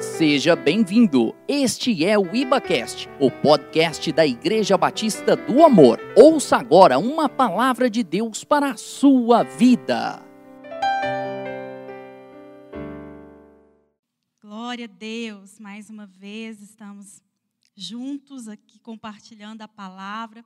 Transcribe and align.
Seja 0.00 0.54
bem-vindo. 0.54 1.34
Este 1.48 2.04
é 2.04 2.16
o 2.16 2.32
IbaCast, 2.32 3.08
o 3.18 3.32
podcast 3.32 4.12
da 4.12 4.24
Igreja 4.24 4.78
Batista 4.78 5.34
do 5.34 5.64
Amor. 5.64 5.98
Ouça 6.16 6.56
agora 6.56 7.00
uma 7.00 7.28
palavra 7.28 7.90
de 7.90 8.04
Deus 8.04 8.44
para 8.44 8.70
a 8.70 8.76
sua 8.76 9.42
vida. 9.42 10.24
Glória 14.40 14.84
a 14.84 14.88
Deus, 14.88 15.58
mais 15.58 15.90
uma 15.90 16.06
vez 16.06 16.62
estamos 16.62 17.20
juntos 17.74 18.46
aqui 18.46 18.78
compartilhando 18.78 19.62
a 19.62 19.68
palavra, 19.68 20.44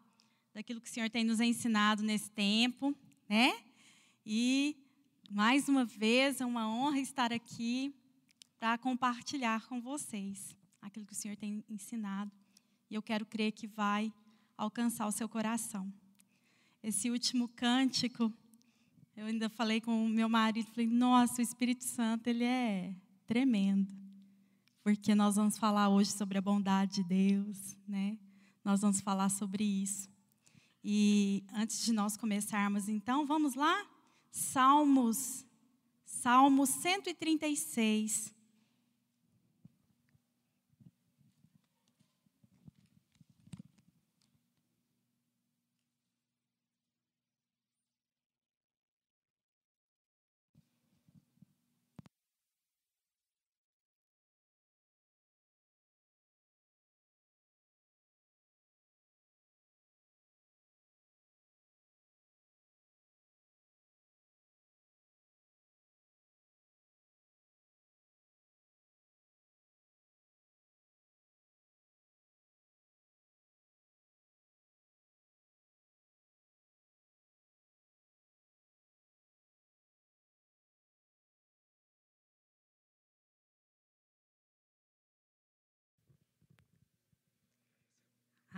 daquilo 0.55 0.81
que 0.81 0.89
o 0.89 0.93
Senhor 0.93 1.11
tem 1.11 1.25
nos 1.25 1.41
ensinado 1.41 2.03
nesse 2.03 2.31
tempo, 2.31 2.97
né? 3.29 3.53
E 4.25 4.75
mais 5.31 5.69
uma 5.69 5.85
vez 5.85 6.41
é 6.41 6.47
uma 6.47 6.67
honra 6.75 7.01
estar 7.01 7.35
aqui 7.35 7.95
para 8.63 8.79
compartilhar 8.79 9.67
com 9.67 9.81
vocês 9.81 10.57
aquilo 10.81 11.05
que 11.05 11.13
o 11.13 11.17
Senhor 11.17 11.37
tem 11.37 11.65
ensinado. 11.69 12.31
E 12.89 12.95
eu 12.95 13.03
quero 13.03 13.27
crer 13.27 13.51
que 13.51 13.67
vai 13.67 14.13
alcançar 14.57 15.05
o 15.09 15.11
seu 15.11 15.29
coração. 15.29 15.93
Esse 16.81 17.11
último 17.11 17.49
cântico, 17.49 18.33
eu 19.17 19.27
ainda 19.27 19.49
falei 19.49 19.81
com 19.81 20.07
o 20.07 20.09
meu 20.09 20.29
marido, 20.29 20.71
falei: 20.71 20.87
"Nossa, 20.87 21.41
o 21.41 21.43
Espírito 21.43 21.83
Santo, 21.83 22.29
ele 22.29 22.45
é 22.45 22.95
tremendo". 23.27 23.93
Porque 24.81 25.13
nós 25.13 25.35
vamos 25.35 25.59
falar 25.59 25.89
hoje 25.89 26.13
sobre 26.13 26.39
a 26.39 26.41
bondade 26.41 27.03
de 27.03 27.03
Deus, 27.03 27.77
né? 27.89 28.17
Nós 28.65 28.81
vamos 28.81 29.01
falar 29.01 29.29
sobre 29.29 29.65
isso. 29.65 30.09
E 30.85 31.43
antes 31.53 31.85
de 31.85 31.93
nós 31.93 32.17
começarmos, 32.17 32.89
então, 32.89 33.27
vamos 33.27 33.57
lá? 33.57 33.85
Salmos, 34.31 35.45
Salmo 36.05 36.65
136. 36.65 38.33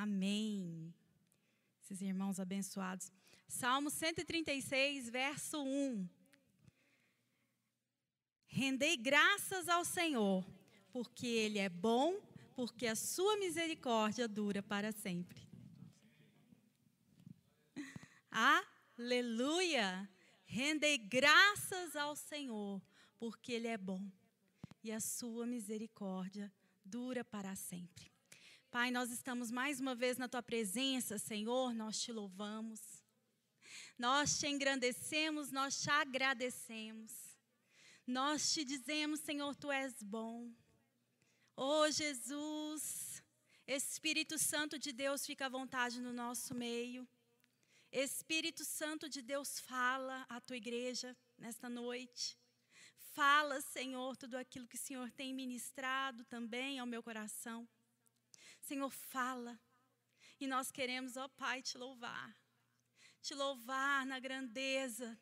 Amém. 0.04 0.92
Esses 1.82 2.02
irmãos 2.02 2.38
abençoados. 2.38 3.10
Salmo 3.48 3.88
136, 3.88 5.08
verso 5.08 5.62
1. 5.62 6.06
Rendei 8.46 8.98
graças 8.98 9.66
ao 9.66 9.82
Senhor, 9.82 10.44
porque 10.92 11.26
Ele 11.26 11.58
é 11.58 11.70
bom, 11.70 12.20
porque 12.54 12.86
a 12.86 12.94
sua 12.94 13.38
misericórdia 13.38 14.28
dura 14.28 14.62
para 14.62 14.92
sempre. 14.92 15.40
Aleluia! 18.30 20.06
Rendei 20.44 20.98
graças 20.98 21.96
ao 21.96 22.14
Senhor, 22.14 22.78
porque 23.18 23.52
Ele 23.52 23.68
é 23.68 23.78
bom 23.78 24.06
e 24.82 24.92
a 24.92 25.00
sua 25.00 25.46
misericórdia 25.46 26.52
dura 26.84 27.24
para 27.24 27.56
sempre. 27.56 28.13
Pai, 28.74 28.90
nós 28.90 29.12
estamos 29.12 29.52
mais 29.52 29.78
uma 29.78 29.94
vez 29.94 30.18
na 30.18 30.28
tua 30.28 30.42
presença, 30.42 31.16
Senhor, 31.16 31.72
nós 31.72 32.00
te 32.02 32.10
louvamos. 32.10 32.80
Nós 33.96 34.36
te 34.40 34.48
engrandecemos, 34.48 35.52
nós 35.52 35.80
te 35.80 35.88
agradecemos. 35.90 37.12
Nós 38.04 38.52
te 38.52 38.64
dizemos, 38.64 39.20
Senhor, 39.20 39.54
tu 39.54 39.70
és 39.70 40.02
bom. 40.02 40.52
Oh, 41.54 41.88
Jesus, 41.88 43.22
Espírito 43.64 44.36
Santo 44.40 44.76
de 44.76 44.92
Deus, 44.92 45.24
fica 45.24 45.46
à 45.46 45.48
vontade 45.48 46.00
no 46.00 46.12
nosso 46.12 46.52
meio. 46.52 47.06
Espírito 47.92 48.64
Santo 48.64 49.08
de 49.08 49.22
Deus, 49.22 49.60
fala 49.60 50.26
à 50.28 50.40
tua 50.40 50.56
igreja 50.56 51.16
nesta 51.38 51.68
noite. 51.68 52.36
Fala, 53.12 53.60
Senhor, 53.60 54.16
tudo 54.16 54.34
aquilo 54.36 54.66
que 54.66 54.74
o 54.74 54.84
Senhor 54.88 55.12
tem 55.12 55.32
ministrado 55.32 56.24
também 56.24 56.80
ao 56.80 56.86
meu 56.88 57.04
coração. 57.04 57.68
Senhor, 58.64 58.90
fala. 58.90 59.60
E 60.40 60.46
nós 60.46 60.70
queremos, 60.70 61.16
ó 61.16 61.28
Pai, 61.28 61.60
te 61.60 61.76
louvar. 61.76 62.34
Te 63.20 63.34
louvar 63.34 64.06
na 64.06 64.18
grandeza 64.18 65.18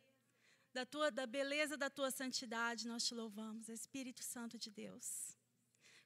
da 0.72 0.86
tua 0.86 1.10
da 1.10 1.26
beleza 1.26 1.76
da 1.76 1.90
tua 1.90 2.10
santidade, 2.10 2.88
nós 2.88 3.04
te 3.04 3.14
louvamos, 3.14 3.68
Espírito 3.68 4.22
Santo 4.22 4.56
de 4.56 4.70
Deus. 4.70 5.36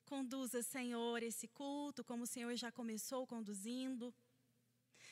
Conduza, 0.04 0.62
Senhor, 0.62 1.22
esse 1.22 1.46
culto 1.46 2.02
como 2.02 2.24
o 2.24 2.26
Senhor 2.26 2.54
já 2.56 2.72
começou 2.72 3.26
conduzindo. 3.26 4.14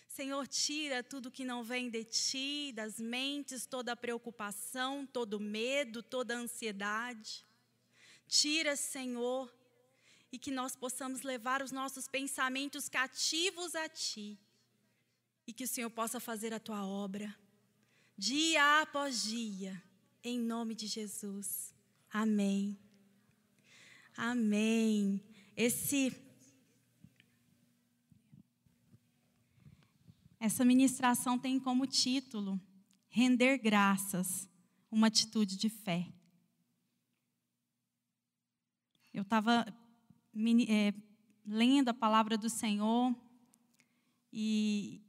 Senhor, 0.09 0.47
tira 0.47 1.03
tudo 1.03 1.31
que 1.31 1.45
não 1.45 1.63
vem 1.63 1.91
de 1.91 2.05
ti, 2.05 2.73
das 2.73 2.99
mentes, 2.99 3.67
toda 3.67 3.93
a 3.93 3.97
preocupação, 3.97 5.07
todo 5.07 5.41
medo, 5.41 6.03
toda 6.03 6.35
a 6.35 6.39
ansiedade. 6.39 7.45
Tira, 8.27 8.77
Senhor, 8.77 9.53
e 10.35 10.39
que 10.39 10.51
nós 10.51 10.75
possamos 10.75 11.23
levar 11.23 11.63
os 11.63 11.71
nossos 11.71 12.09
pensamentos 12.09 12.89
cativos 12.89 13.77
a 13.77 13.89
Ti 13.89 14.37
e 15.47 15.53
que 15.53 15.63
o 15.63 15.69
Senhor 15.69 15.89
possa 15.91 16.19
fazer 16.19 16.53
a 16.53 16.59
Tua 16.59 16.85
obra 16.85 17.33
dia 18.19 18.83
após 18.83 19.23
dia, 19.23 19.81
em 20.25 20.41
nome 20.41 20.75
de 20.75 20.89
Jesus. 20.89 21.73
Amém. 22.11 22.77
Amém. 24.17 25.23
Esse 25.57 26.13
Essa 30.41 30.65
ministração 30.65 31.39
tem 31.39 31.61
como 31.61 31.87
título 31.87 32.61
Render 33.09 33.57
graças, 33.59 34.49
uma 34.91 35.07
atitude 35.07 35.57
de 35.57 35.69
fé. 35.69 36.13
Eu 39.13 39.23
estava 39.23 39.65
é, 40.69 40.93
lendo 41.47 41.89
a 41.89 41.95
palavra 41.95 42.37
do 42.37 42.49
Senhor 42.49 43.15
e, 44.33 45.01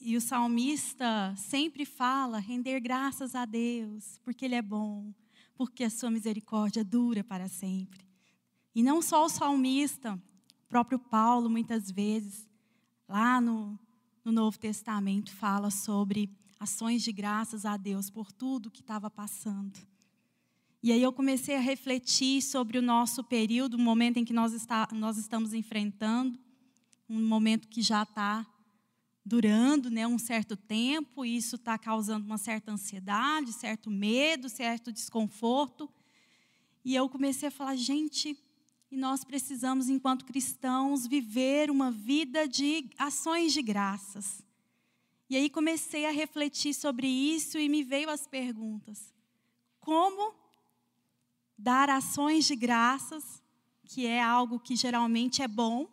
e 0.00 0.16
o 0.16 0.20
salmista 0.20 1.34
sempre 1.36 1.84
fala 1.84 2.38
render 2.38 2.80
graças 2.80 3.34
a 3.34 3.44
Deus, 3.44 4.18
porque 4.24 4.44
Ele 4.44 4.54
é 4.54 4.62
bom, 4.62 5.12
porque 5.54 5.84
a 5.84 5.90
sua 5.90 6.10
misericórdia 6.10 6.84
dura 6.84 7.22
para 7.22 7.48
sempre. 7.48 8.04
E 8.74 8.82
não 8.82 9.02
só 9.02 9.24
o 9.24 9.28
salmista, 9.28 10.14
o 10.14 10.68
próprio 10.68 10.98
Paulo, 10.98 11.48
muitas 11.48 11.90
vezes, 11.90 12.48
lá 13.08 13.40
no, 13.40 13.78
no 14.24 14.32
Novo 14.32 14.58
Testamento, 14.58 15.30
fala 15.30 15.70
sobre 15.70 16.30
ações 16.58 17.02
de 17.02 17.12
graças 17.12 17.64
a 17.64 17.76
Deus 17.76 18.08
por 18.08 18.32
tudo 18.32 18.70
que 18.70 18.80
estava 18.80 19.10
passando. 19.10 19.91
E 20.82 20.90
aí 20.90 21.00
eu 21.00 21.12
comecei 21.12 21.54
a 21.54 21.60
refletir 21.60 22.42
sobre 22.42 22.76
o 22.76 22.82
nosso 22.82 23.22
período, 23.22 23.74
o 23.74 23.78
momento 23.78 24.16
em 24.16 24.24
que 24.24 24.32
nós, 24.32 24.52
está, 24.52 24.88
nós 24.90 25.16
estamos 25.16 25.54
enfrentando, 25.54 26.36
um 27.08 27.24
momento 27.24 27.68
que 27.68 27.80
já 27.80 28.02
está 28.02 28.44
durando 29.24 29.88
né, 29.88 30.04
um 30.08 30.18
certo 30.18 30.56
tempo, 30.56 31.24
e 31.24 31.36
isso 31.36 31.54
está 31.54 31.78
causando 31.78 32.26
uma 32.26 32.36
certa 32.36 32.72
ansiedade, 32.72 33.52
certo 33.52 33.92
medo, 33.92 34.48
certo 34.48 34.90
desconforto. 34.90 35.88
E 36.84 36.96
eu 36.96 37.08
comecei 37.08 37.48
a 37.48 37.52
falar, 37.52 37.76
gente, 37.76 38.36
e 38.90 38.96
nós 38.96 39.22
precisamos, 39.22 39.88
enquanto 39.88 40.24
cristãos, 40.24 41.06
viver 41.06 41.70
uma 41.70 41.92
vida 41.92 42.48
de 42.48 42.90
ações 42.98 43.52
de 43.52 43.62
graças. 43.62 44.42
E 45.30 45.36
aí 45.36 45.48
comecei 45.48 46.06
a 46.06 46.10
refletir 46.10 46.74
sobre 46.74 47.06
isso 47.06 47.56
e 47.56 47.68
me 47.68 47.84
veio 47.84 48.10
as 48.10 48.26
perguntas. 48.26 49.14
Como 49.80 50.41
dar 51.62 51.88
ações 51.88 52.44
de 52.44 52.56
graças, 52.56 53.40
que 53.84 54.04
é 54.04 54.20
algo 54.20 54.58
que 54.58 54.74
geralmente 54.74 55.42
é 55.42 55.48
bom, 55.48 55.88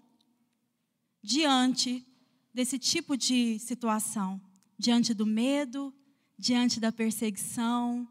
diante 1.21 2.03
desse 2.51 2.79
tipo 2.79 3.15
de 3.15 3.59
situação, 3.59 4.41
diante 4.79 5.13
do 5.13 5.27
medo, 5.27 5.93
diante 6.35 6.79
da 6.79 6.91
perseguição, 6.91 8.09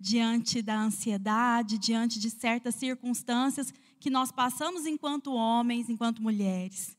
diante 0.00 0.60
da 0.60 0.76
ansiedade, 0.80 1.78
diante 1.78 2.18
de 2.18 2.28
certas 2.28 2.74
circunstâncias 2.74 3.72
que 4.00 4.10
nós 4.10 4.32
passamos 4.32 4.84
enquanto 4.84 5.32
homens, 5.32 5.88
enquanto 5.88 6.20
mulheres. 6.20 6.96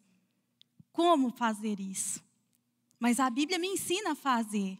Como 0.93 1.31
fazer 1.31 1.81
isso? 1.81 2.23
Mas 2.97 3.19
a 3.19 3.29
Bíblia 3.29 3.59
me 3.59 3.67
ensina 3.67 4.11
a 4.11 4.15
fazer. 4.15 4.79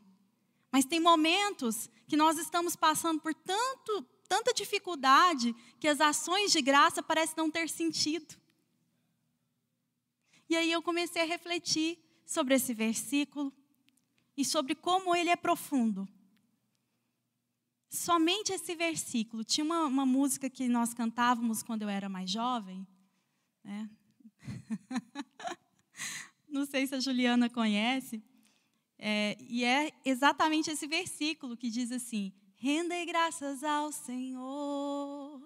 Mas 0.72 0.86
tem 0.86 1.02
momentos 1.02 1.90
que 2.08 2.16
nós 2.16 2.38
estamos 2.38 2.78
passando 2.78 3.20
por 3.20 3.34
tanto, 3.34 4.06
tanta 4.28 4.54
dificuldade 4.54 5.56
que 5.80 5.88
as 5.88 6.02
ações 6.02 6.52
de 6.52 6.62
graça 6.62 7.02
parecem 7.02 7.36
não 7.38 7.50
ter 7.50 7.70
sentido. 7.70 8.36
E 10.50 10.56
aí 10.56 10.72
eu 10.72 10.82
comecei 10.82 11.22
a 11.22 11.26
refletir 11.26 11.98
sobre 12.26 12.56
esse 12.56 12.74
versículo 12.74 13.54
e 14.36 14.46
sobre 14.46 14.76
como 14.76 15.16
ele 15.16 15.30
é 15.30 15.36
profundo. 15.36 16.08
Somente 17.90 18.52
esse 18.52 18.76
versículo. 18.76 19.44
Tinha 19.44 19.64
uma, 19.64 19.86
uma 19.86 20.06
música 20.06 20.50
que 20.50 20.68
nós 20.68 20.94
cantávamos 20.94 21.64
quando 21.64 21.84
eu 21.84 21.90
era 21.90 22.10
mais 22.10 22.30
jovem. 22.30 22.86
Né? 23.64 23.90
Não 26.48 26.66
sei 26.66 26.86
se 26.86 26.96
a 26.96 27.00
Juliana 27.00 27.50
conhece. 27.50 28.22
É, 29.00 29.38
e 29.40 29.64
é 29.64 29.92
exatamente 30.04 30.72
esse 30.72 30.88
versículo 30.88 31.56
que 31.56 31.70
diz 31.70 31.92
assim: 31.92 32.34
Rendei 32.60 33.06
graças 33.06 33.64
ao 33.64 33.92
Senhor, 33.92 35.40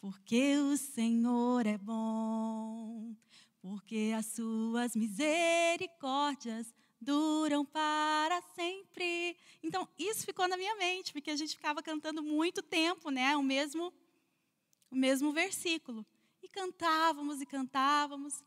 porque 0.00 0.56
o 0.58 0.76
Senhor 0.76 1.66
é 1.66 1.76
bom, 1.76 3.12
porque 3.60 4.12
as 4.16 4.26
suas 4.26 4.94
misericórdias 4.94 6.72
duram 7.00 7.64
para 7.64 8.40
sempre. 8.54 9.36
Então, 9.64 9.88
isso 9.98 10.24
ficou 10.24 10.46
na 10.46 10.56
minha 10.56 10.76
mente, 10.76 11.12
porque 11.12 11.32
a 11.32 11.36
gente 11.36 11.56
ficava 11.56 11.82
cantando 11.82 12.22
muito 12.22 12.62
tempo, 12.62 13.10
né, 13.10 13.36
o 13.36 13.42
mesmo 13.42 13.92
o 14.92 14.94
mesmo 14.94 15.32
versículo. 15.32 16.06
E 16.40 16.48
cantávamos 16.48 17.40
e 17.40 17.46
cantávamos. 17.46 18.44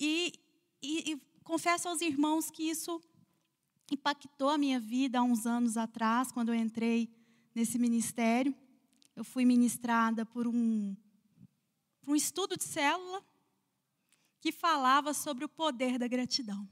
E, 0.00 0.32
e, 0.82 1.12
e 1.12 1.20
confesso 1.44 1.88
aos 1.88 2.00
irmãos 2.00 2.50
que 2.50 2.68
isso 2.68 3.00
impactou 3.92 4.48
a 4.48 4.58
minha 4.58 4.80
vida 4.80 5.18
há 5.18 5.22
uns 5.22 5.46
anos 5.46 5.76
atrás, 5.76 6.32
quando 6.32 6.48
eu 6.48 6.54
entrei 6.54 7.12
nesse 7.54 7.78
ministério. 7.78 8.54
Eu 9.14 9.24
fui 9.24 9.44
ministrada 9.44 10.24
por 10.24 10.46
um, 10.46 10.96
por 12.00 12.12
um 12.12 12.16
estudo 12.16 12.56
de 12.56 12.64
célula 12.64 13.22
que 14.40 14.50
falava 14.50 15.14
sobre 15.14 15.44
o 15.44 15.48
poder 15.48 15.98
da 15.98 16.08
gratidão. 16.08 16.68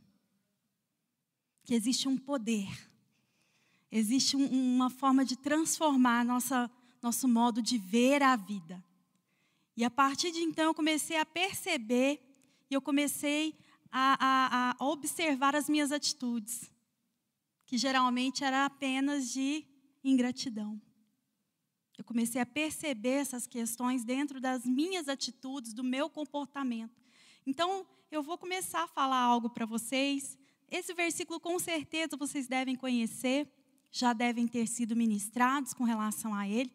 Que 1.64 1.74
existe 1.74 2.08
um 2.08 2.16
poder, 2.16 2.68
existe 3.90 4.36
um, 4.36 4.46
uma 4.46 4.90
forma 4.90 5.24
de 5.24 5.36
transformar 5.36 6.24
nossa, 6.24 6.70
nosso 7.00 7.28
modo 7.28 7.62
de 7.62 7.78
ver 7.78 8.22
a 8.22 8.34
vida. 8.34 8.82
E 9.76 9.84
a 9.84 9.90
partir 9.90 10.32
de 10.32 10.40
então 10.40 10.64
eu 10.64 10.74
comecei 10.74 11.16
a 11.16 11.24
perceber 11.24 12.20
e 12.68 12.74
eu 12.74 12.82
comecei 12.82 13.56
a, 13.90 14.16
a, 14.20 14.76
a 14.78 14.84
observar 14.84 15.54
as 15.54 15.68
minhas 15.68 15.92
atitudes 15.92 16.71
que 17.72 17.78
geralmente 17.78 18.44
era 18.44 18.66
apenas 18.66 19.32
de 19.32 19.64
ingratidão. 20.04 20.78
Eu 21.96 22.04
comecei 22.04 22.38
a 22.38 22.44
perceber 22.44 23.22
essas 23.22 23.46
questões 23.46 24.04
dentro 24.04 24.38
das 24.42 24.66
minhas 24.66 25.08
atitudes, 25.08 25.72
do 25.72 25.82
meu 25.82 26.10
comportamento. 26.10 27.02
Então, 27.46 27.86
eu 28.10 28.22
vou 28.22 28.36
começar 28.36 28.82
a 28.82 28.86
falar 28.86 29.20
algo 29.20 29.48
para 29.48 29.64
vocês. 29.64 30.36
Esse 30.70 30.92
versículo, 30.92 31.40
com 31.40 31.58
certeza, 31.58 32.14
vocês 32.14 32.46
devem 32.46 32.76
conhecer, 32.76 33.50
já 33.90 34.12
devem 34.12 34.46
ter 34.46 34.66
sido 34.66 34.94
ministrados 34.94 35.72
com 35.72 35.84
relação 35.84 36.34
a 36.34 36.46
ele, 36.46 36.70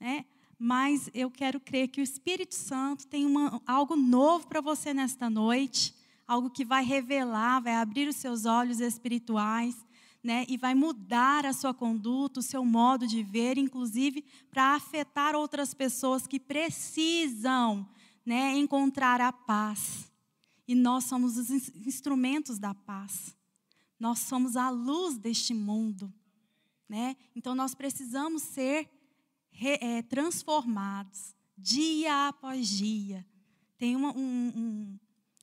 né? 0.00 0.24
mas 0.58 1.08
eu 1.14 1.30
quero 1.30 1.60
crer 1.60 1.86
que 1.86 2.00
o 2.00 2.02
Espírito 2.02 2.56
Santo 2.56 3.06
tem 3.06 3.24
uma, 3.24 3.62
algo 3.64 3.94
novo 3.94 4.48
para 4.48 4.60
você 4.60 4.92
nesta 4.92 5.30
noite, 5.30 5.94
algo 6.26 6.50
que 6.50 6.64
vai 6.64 6.84
revelar, 6.84 7.60
vai 7.60 7.76
abrir 7.76 8.08
os 8.08 8.16
seus 8.16 8.44
olhos 8.44 8.80
espirituais 8.80 9.76
né, 10.22 10.44
e 10.48 10.56
vai 10.56 10.74
mudar 10.74 11.44
a 11.44 11.52
sua 11.52 11.74
conduta, 11.74 12.40
o 12.40 12.42
seu 12.42 12.64
modo 12.64 13.06
de 13.06 13.22
ver, 13.22 13.58
inclusive 13.58 14.24
para 14.50 14.74
afetar 14.74 15.34
outras 15.34 15.74
pessoas 15.74 16.26
que 16.26 16.38
precisam 16.38 17.88
né, 18.24 18.56
encontrar 18.56 19.20
a 19.20 19.32
paz. 19.32 20.10
E 20.66 20.74
nós 20.74 21.04
somos 21.04 21.36
os 21.36 21.50
instrumentos 21.50 22.58
da 22.58 22.72
paz. 22.72 23.36
Nós 23.98 24.20
somos 24.20 24.56
a 24.56 24.70
luz 24.70 25.18
deste 25.18 25.52
mundo. 25.52 26.12
Né? 26.88 27.16
Então 27.34 27.54
nós 27.54 27.74
precisamos 27.74 28.42
ser 28.42 28.88
é, 29.60 30.02
transformados 30.02 31.34
dia 31.56 32.28
após 32.28 32.68
dia. 32.68 33.26
Tem 33.76 33.96
uma, 33.96 34.16
um, 34.16 34.52
um, 34.54 34.98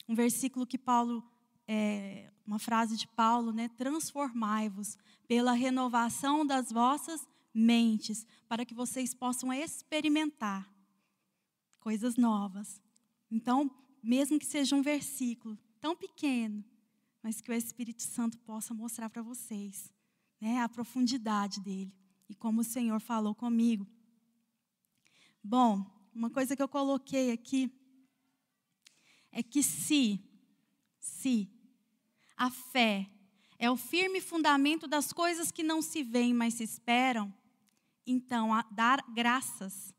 um 0.07 0.15
versículo 0.15 0.65
que 0.65 0.77
Paulo 0.77 1.23
é, 1.71 2.31
uma 2.47 2.57
frase 2.57 2.97
de 2.97 3.07
Paulo, 3.07 3.53
né? 3.53 3.69
Transformai-vos 3.77 4.97
pela 5.27 5.53
renovação 5.53 6.43
das 6.43 6.71
vossas 6.71 7.27
mentes, 7.53 8.25
para 8.47 8.65
que 8.65 8.73
vocês 8.73 9.13
possam 9.13 9.53
experimentar 9.53 10.67
coisas 11.79 12.15
novas. 12.15 12.81
Então, 13.29 13.69
mesmo 14.01 14.39
que 14.39 14.47
seja 14.47 14.75
um 14.75 14.81
versículo 14.81 15.55
tão 15.79 15.95
pequeno, 15.95 16.65
mas 17.21 17.39
que 17.39 17.51
o 17.51 17.53
Espírito 17.53 18.01
Santo 18.01 18.39
possa 18.39 18.73
mostrar 18.73 19.07
para 19.07 19.21
vocês 19.21 19.93
né, 20.41 20.63
a 20.63 20.69
profundidade 20.69 21.61
dele 21.61 21.93
e 22.27 22.33
como 22.33 22.61
o 22.61 22.63
Senhor 22.63 22.99
falou 22.99 23.35
comigo. 23.35 23.85
Bom, 25.43 25.85
uma 26.15 26.31
coisa 26.31 26.55
que 26.55 26.63
eu 26.63 26.67
coloquei 26.67 27.31
aqui 27.31 27.71
é 29.31 29.43
que 29.43 29.61
se, 29.61 30.19
se 30.99 31.58
a 32.39 32.49
fé 32.49 33.05
é 33.59 33.69
o 33.69 33.75
firme 33.75 34.21
fundamento 34.21 34.87
das 34.87 35.11
coisas 35.11 35.51
que 35.51 35.61
não 35.61 35.81
se 35.81 36.01
veem, 36.01 36.33
mas 36.33 36.53
se 36.53 36.63
esperam. 36.63 37.31
Então, 38.07 38.49
dar 38.71 39.03
graças 39.13 39.93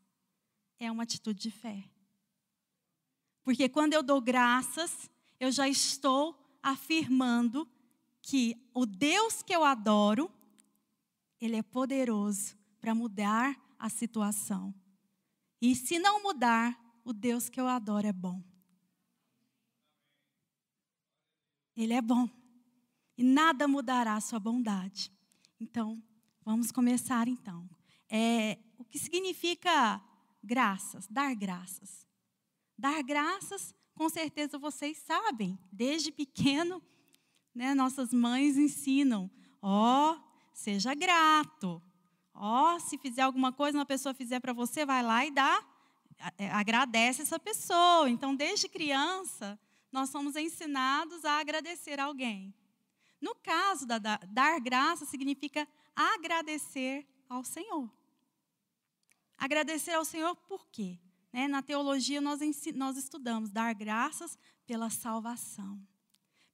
é 0.78 0.90
uma 0.90 1.02
atitude 1.02 1.38
de 1.38 1.50
fé. 1.50 1.84
Porque 3.44 3.68
quando 3.68 3.92
eu 3.92 4.02
dou 4.02 4.22
graças, 4.22 5.10
eu 5.38 5.52
já 5.52 5.68
estou 5.68 6.34
afirmando 6.62 7.68
que 8.22 8.56
o 8.72 8.86
Deus 8.86 9.42
que 9.42 9.54
eu 9.54 9.62
adoro, 9.62 10.32
ele 11.38 11.56
é 11.56 11.62
poderoso 11.62 12.56
para 12.80 12.94
mudar 12.94 13.54
a 13.78 13.90
situação. 13.90 14.74
E 15.60 15.76
se 15.76 15.98
não 15.98 16.22
mudar, 16.22 16.78
o 17.04 17.12
Deus 17.12 17.50
que 17.50 17.60
eu 17.60 17.68
adoro 17.68 18.06
é 18.06 18.12
bom. 18.12 18.49
Ele 21.82 21.94
é 21.94 22.02
bom. 22.02 22.28
E 23.16 23.22
nada 23.22 23.66
mudará 23.66 24.14
a 24.14 24.20
sua 24.20 24.38
bondade. 24.38 25.10
Então, 25.58 26.02
vamos 26.44 26.70
começar 26.70 27.26
então. 27.26 27.66
É, 28.06 28.58
o 28.76 28.84
que 28.84 28.98
significa 28.98 29.98
graças? 30.44 31.06
Dar 31.06 31.34
graças. 31.34 32.06
Dar 32.76 33.02
graças, 33.02 33.74
com 33.94 34.10
certeza 34.10 34.58
vocês 34.58 34.98
sabem. 34.98 35.58
Desde 35.72 36.12
pequeno, 36.12 36.82
né, 37.54 37.74
nossas 37.74 38.12
mães 38.12 38.58
ensinam. 38.58 39.30
Ó, 39.62 40.12
oh, 40.12 40.20
seja 40.52 40.92
grato. 40.92 41.82
Ó, 42.34 42.74
oh, 42.74 42.80
se 42.80 42.98
fizer 42.98 43.22
alguma 43.22 43.52
coisa, 43.54 43.78
uma 43.78 43.86
pessoa 43.86 44.12
fizer 44.12 44.40
para 44.40 44.52
você, 44.52 44.84
vai 44.84 45.02
lá 45.02 45.24
e 45.24 45.30
dá, 45.30 45.66
é, 46.36 46.50
agradece 46.50 47.22
essa 47.22 47.38
pessoa. 47.38 48.10
Então, 48.10 48.34
desde 48.36 48.68
criança, 48.68 49.58
nós 49.92 50.10
somos 50.10 50.36
ensinados 50.36 51.24
a 51.24 51.38
agradecer 51.38 51.98
alguém. 51.98 52.54
No 53.20 53.34
caso 53.34 53.86
da, 53.86 53.98
da 53.98 54.16
dar 54.28 54.60
graça 54.60 55.04
significa 55.04 55.68
agradecer 55.94 57.06
ao 57.28 57.44
Senhor. 57.44 57.90
Agradecer 59.36 59.92
ao 59.92 60.04
Senhor 60.04 60.34
por 60.36 60.66
quê? 60.68 60.98
Né? 61.32 61.48
Na 61.48 61.62
teologia 61.62 62.20
nós, 62.20 62.40
nós 62.74 62.96
estudamos 62.96 63.50
dar 63.50 63.74
graças 63.74 64.38
pela 64.66 64.90
salvação. 64.90 65.80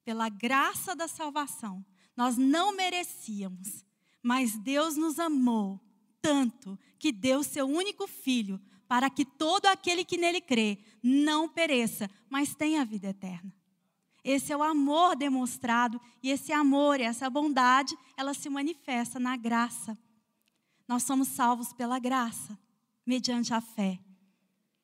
Pela 0.03 0.29
graça 0.29 0.95
da 0.95 1.07
salvação. 1.07 1.85
Nós 2.15 2.37
não 2.37 2.75
merecíamos, 2.75 3.85
mas 4.21 4.57
Deus 4.57 4.95
nos 4.95 5.19
amou 5.19 5.79
tanto 6.21 6.77
que 6.99 7.11
deu 7.11 7.43
seu 7.43 7.65
único 7.65 8.07
filho 8.07 8.59
para 8.87 9.09
que 9.09 9.25
todo 9.25 9.65
aquele 9.65 10.05
que 10.05 10.17
nele 10.17 10.41
crê 10.41 10.79
não 11.03 11.47
pereça, 11.49 12.09
mas 12.29 12.55
tenha 12.55 12.85
vida 12.85 13.09
eterna. 13.09 13.53
Esse 14.23 14.51
é 14.51 14.57
o 14.57 14.63
amor 14.63 15.15
demonstrado 15.15 16.01
e 16.21 16.29
esse 16.29 16.51
amor, 16.51 16.99
essa 16.99 17.29
bondade, 17.29 17.97
ela 18.17 18.33
se 18.33 18.49
manifesta 18.49 19.19
na 19.19 19.37
graça. 19.37 19.97
Nós 20.87 21.03
somos 21.03 21.29
salvos 21.29 21.71
pela 21.73 21.99
graça, 21.99 22.57
mediante 23.05 23.53
a 23.53 23.61
fé. 23.61 23.99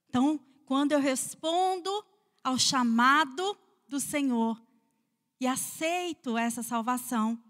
Então, 0.08 0.40
quando 0.66 0.92
eu 0.92 1.00
respondo 1.00 1.90
ao 2.44 2.58
chamado 2.58 3.58
do 3.88 4.00
Senhor 4.00 4.62
e 5.40 5.48
aceito 5.48 6.38
essa 6.38 6.64
salvação, 6.64 7.42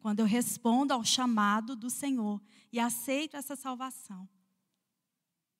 quando 0.00 0.20
eu 0.20 0.26
respondo 0.26 0.92
ao 0.94 1.04
chamado 1.04 1.74
do 1.76 1.90
Senhor 1.90 2.40
e 2.72 2.78
aceito 2.78 3.36
essa 3.36 3.56
salvação. 3.56 4.28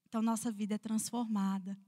Então, 0.09 0.23
nossa 0.23 0.51
vida 0.51 0.75
é 0.75 0.79
transformada. 0.79 1.79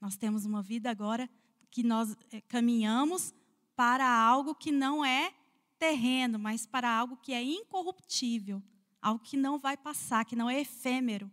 Nós 0.00 0.16
temos 0.16 0.44
uma 0.44 0.62
vida 0.62 0.90
agora 0.90 1.28
que 1.70 1.82
nós 1.82 2.16
eh, 2.32 2.40
caminhamos 2.42 3.34
para 3.76 4.08
algo 4.08 4.54
que 4.54 4.72
não 4.72 5.04
é 5.04 5.34
terreno, 5.78 6.38
mas 6.38 6.66
para 6.66 6.90
algo 6.90 7.16
que 7.16 7.32
é 7.32 7.42
incorruptível, 7.42 8.62
algo 9.00 9.22
que 9.22 9.36
não 9.36 9.58
vai 9.58 9.76
passar, 9.76 10.24
que 10.24 10.34
não 10.34 10.48
é 10.48 10.60
efêmero. 10.60 11.30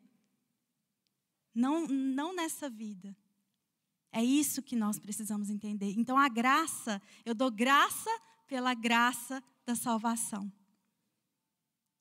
Não, 1.54 1.88
não 1.88 2.36
nessa 2.36 2.70
vida. 2.70 3.16
É 4.12 4.24
isso 4.24 4.62
que 4.62 4.76
nós 4.76 5.00
precisamos 5.00 5.50
entender. 5.50 5.94
Então, 5.98 6.18
a 6.18 6.28
graça, 6.28 7.02
eu 7.26 7.34
dou 7.34 7.50
graça 7.50 8.10
pela 8.46 8.74
graça 8.74 9.44
da 9.66 9.76
salvação. 9.76 10.52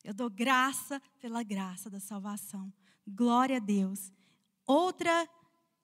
Eu 0.02 0.12
dou 0.12 0.28
graça 0.28 1.00
pela 1.18 1.42
graça 1.42 1.88
da 1.88 1.98
salvação. 1.98 2.72
Glória 3.06 3.56
a 3.56 3.60
Deus. 3.60 4.12
Outra 4.66 5.28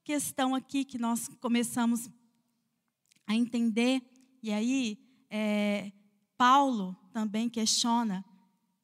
questão 0.03 0.55
aqui 0.55 0.85
que 0.85 0.99
nós 0.99 1.29
começamos 1.41 2.09
a 3.27 3.35
entender, 3.35 4.03
e 4.43 4.51
aí 4.51 4.99
é, 5.29 5.93
Paulo 6.37 6.97
também 7.13 7.49
questiona 7.49 8.25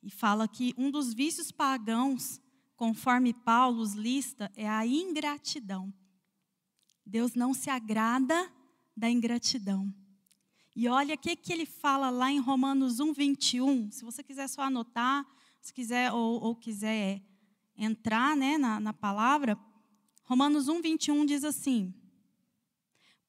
e 0.03 0.11
fala 0.11 0.47
que 0.47 0.75
um 0.77 0.91
dos 0.91 1.15
vícios 1.15 1.51
pagãos, 1.51 2.41
conforme 2.77 3.33
Paulo 3.33 3.81
os 3.81 3.95
lista, 3.95 4.53
é 4.55 4.69
a 4.69 4.87
ingratidão. 4.87 5.93
Deus 7.05 7.35
não 7.35 7.55
se 7.55 7.71
agrada 7.71 8.53
da 8.95 9.09
ingratidão. 9.11 9.93
E 10.75 10.89
olha 10.89 11.15
o 11.15 11.19
que, 11.19 11.35
que 11.35 11.53
ele 11.53 11.65
fala 11.65 12.11
lá 12.11 12.31
em 12.31 12.39
Romanos 12.39 13.01
1, 13.01 13.15
21. 13.15 13.91
Se 13.91 14.05
você 14.05 14.23
quiser 14.23 14.47
só 14.47 14.63
anotar, 14.63 15.27
se 15.63 15.73
quiser 15.73 16.13
ou, 16.13 16.43
ou 16.43 16.55
quiser 16.55 17.23
entrar 17.77 18.37
né, 18.37 18.59
na, 18.59 18.79
na 18.79 18.93
palavra, 18.93 19.59
Romanos 20.27 20.69
1, 20.69 20.83
21 20.83 21.25
diz 21.25 21.45
assim: 21.45 21.95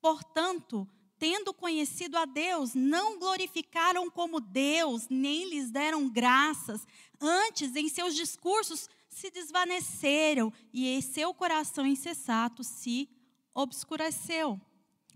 Portanto, 0.01 0.87
tendo 1.19 1.53
conhecido 1.53 2.17
a 2.17 2.25
Deus, 2.25 2.73
não 2.73 3.19
glorificaram 3.19 4.09
como 4.09 4.39
Deus, 4.39 5.07
nem 5.09 5.49
lhes 5.49 5.71
deram 5.71 6.09
graças. 6.09 6.85
Antes, 7.19 7.75
em 7.75 7.87
seus 7.87 8.15
discursos, 8.15 8.89
se 9.09 9.31
desvaneceram 9.31 10.51
e 10.73 10.87
em 10.87 11.01
seu 11.01 11.33
coração 11.33 11.85
insensato 11.85 12.63
se 12.63 13.09
obscureceu. 13.53 14.59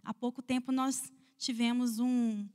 Há 0.04 0.14
pouco 0.14 0.42
tempo 0.42 0.72
nós 0.72 1.12
tivemos 1.38 2.00
um, 2.00 2.48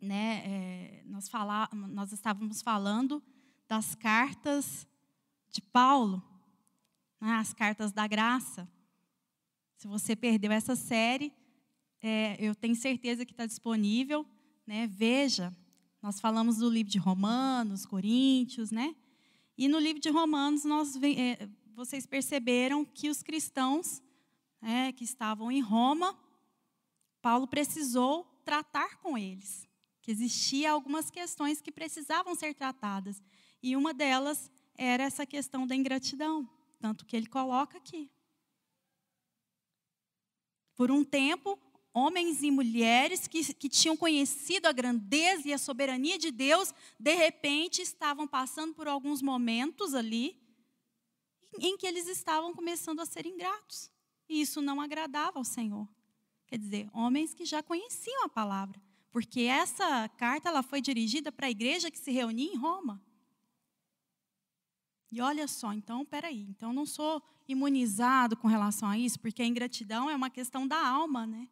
né, 0.00 0.42
é, 0.44 1.02
nós, 1.06 1.28
falar, 1.28 1.68
nós 1.72 2.12
estávamos 2.12 2.60
falando 2.60 3.22
das 3.66 3.94
cartas 3.94 4.86
de 5.50 5.62
Paulo, 5.62 6.22
né, 7.20 7.32
as 7.34 7.52
cartas 7.52 7.92
da 7.92 8.06
graça. 8.06 8.68
Se 9.76 9.86
você 9.86 10.14
perdeu 10.14 10.52
essa 10.52 10.76
série, 10.76 11.32
é, 12.02 12.36
eu 12.38 12.54
tenho 12.54 12.74
certeza 12.74 13.24
que 13.24 13.32
está 13.32 13.46
disponível. 13.46 14.26
Né, 14.66 14.86
veja, 14.86 15.54
nós 16.02 16.20
falamos 16.20 16.58
do 16.58 16.68
livro 16.68 16.92
de 16.92 16.98
Romanos, 16.98 17.86
Coríntios, 17.86 18.70
né? 18.70 18.94
E 19.56 19.68
no 19.68 19.78
livro 19.78 20.00
de 20.00 20.10
Romanos, 20.10 20.64
nós, 20.64 20.96
é, 21.02 21.48
vocês 21.74 22.06
perceberam 22.06 22.84
que 22.84 23.08
os 23.08 23.22
cristãos 23.22 24.02
é, 24.60 24.92
que 24.92 25.04
estavam 25.04 25.50
em 25.50 25.60
Roma 25.60 26.18
Paulo 27.24 27.46
precisou 27.46 28.24
tratar 28.44 28.98
com 28.98 29.16
eles, 29.16 29.66
que 30.02 30.10
existia 30.10 30.70
algumas 30.70 31.10
questões 31.10 31.58
que 31.58 31.72
precisavam 31.72 32.34
ser 32.34 32.52
tratadas, 32.52 33.22
e 33.62 33.74
uma 33.74 33.94
delas 33.94 34.50
era 34.74 35.04
essa 35.04 35.24
questão 35.24 35.66
da 35.66 35.74
ingratidão, 35.74 36.46
tanto 36.78 37.04
que 37.06 37.16
ele 37.16 37.26
coloca 37.26 37.78
aqui. 37.78 38.10
Por 40.74 40.90
um 40.90 41.04
tempo, 41.04 41.58
homens 41.92 42.42
e 42.42 42.50
mulheres 42.50 43.28
que, 43.28 43.54
que 43.54 43.68
tinham 43.68 43.96
conhecido 43.96 44.66
a 44.66 44.72
grandeza 44.72 45.48
e 45.48 45.52
a 45.52 45.58
soberania 45.58 46.18
de 46.18 46.32
Deus, 46.32 46.74
de 46.98 47.14
repente 47.14 47.80
estavam 47.80 48.26
passando 48.26 48.74
por 48.74 48.88
alguns 48.88 49.22
momentos 49.22 49.94
ali 49.94 50.36
em 51.60 51.76
que 51.76 51.86
eles 51.86 52.08
estavam 52.08 52.52
começando 52.52 53.00
a 53.00 53.06
ser 53.06 53.26
ingratos. 53.26 53.90
E 54.28 54.40
isso 54.40 54.60
não 54.60 54.80
agradava 54.80 55.38
ao 55.38 55.44
Senhor. 55.44 55.88
Quer 56.46 56.58
dizer, 56.58 56.90
homens 56.92 57.32
que 57.32 57.44
já 57.44 57.62
conheciam 57.62 58.24
a 58.24 58.28
palavra, 58.28 58.80
porque 59.12 59.42
essa 59.42 60.08
carta 60.10 60.48
ela 60.48 60.62
foi 60.62 60.80
dirigida 60.80 61.30
para 61.30 61.46
a 61.46 61.50
igreja 61.50 61.90
que 61.90 61.98
se 61.98 62.10
reunia 62.10 62.52
em 62.52 62.56
Roma. 62.56 63.00
E 65.14 65.20
olha 65.20 65.46
só, 65.46 65.72
então, 65.72 66.04
peraí, 66.04 66.44
então 66.50 66.72
não 66.72 66.84
sou 66.84 67.22
imunizado 67.46 68.36
com 68.36 68.48
relação 68.48 68.88
a 68.88 68.98
isso, 68.98 69.20
porque 69.20 69.42
a 69.42 69.46
ingratidão 69.46 70.10
é 70.10 70.16
uma 70.16 70.28
questão 70.28 70.66
da 70.66 70.84
alma, 70.84 71.24
né? 71.24 71.48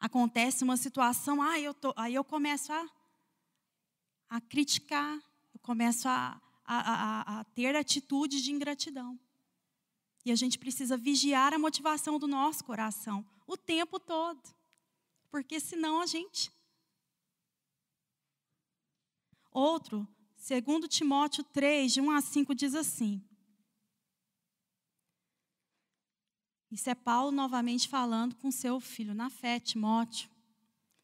Acontece 0.00 0.64
uma 0.64 0.76
situação, 0.76 1.40
ah, 1.40 1.60
eu 1.60 1.72
tô, 1.72 1.94
aí 1.96 2.12
eu 2.12 2.24
começo 2.24 2.72
a, 2.72 2.90
a 4.28 4.40
criticar, 4.40 5.14
eu 5.54 5.60
começo 5.60 6.08
a, 6.08 6.42
a, 6.64 6.76
a, 6.76 7.40
a 7.40 7.44
ter 7.44 7.76
atitudes 7.76 8.42
de 8.42 8.50
ingratidão. 8.50 9.16
E 10.24 10.32
a 10.32 10.34
gente 10.34 10.58
precisa 10.58 10.96
vigiar 10.96 11.54
a 11.54 11.58
motivação 11.58 12.18
do 12.18 12.26
nosso 12.26 12.64
coração 12.64 13.24
o 13.46 13.56
tempo 13.56 14.00
todo. 14.00 14.42
Porque 15.30 15.60
senão 15.60 16.00
a 16.00 16.06
gente. 16.06 16.50
Outro, 19.52 20.08
segundo 20.44 20.86
Timóteo 20.86 21.42
3, 21.42 21.90
de 21.90 22.00
1 22.02 22.10
a 22.10 22.20
5, 22.20 22.54
diz 22.54 22.74
assim. 22.74 23.18
Isso 26.70 26.90
é 26.90 26.94
Paulo 26.94 27.32
novamente 27.32 27.88
falando 27.88 28.34
com 28.34 28.50
seu 28.50 28.78
filho 28.78 29.14
na 29.14 29.30
fé, 29.30 29.58
Timóteo. 29.58 30.28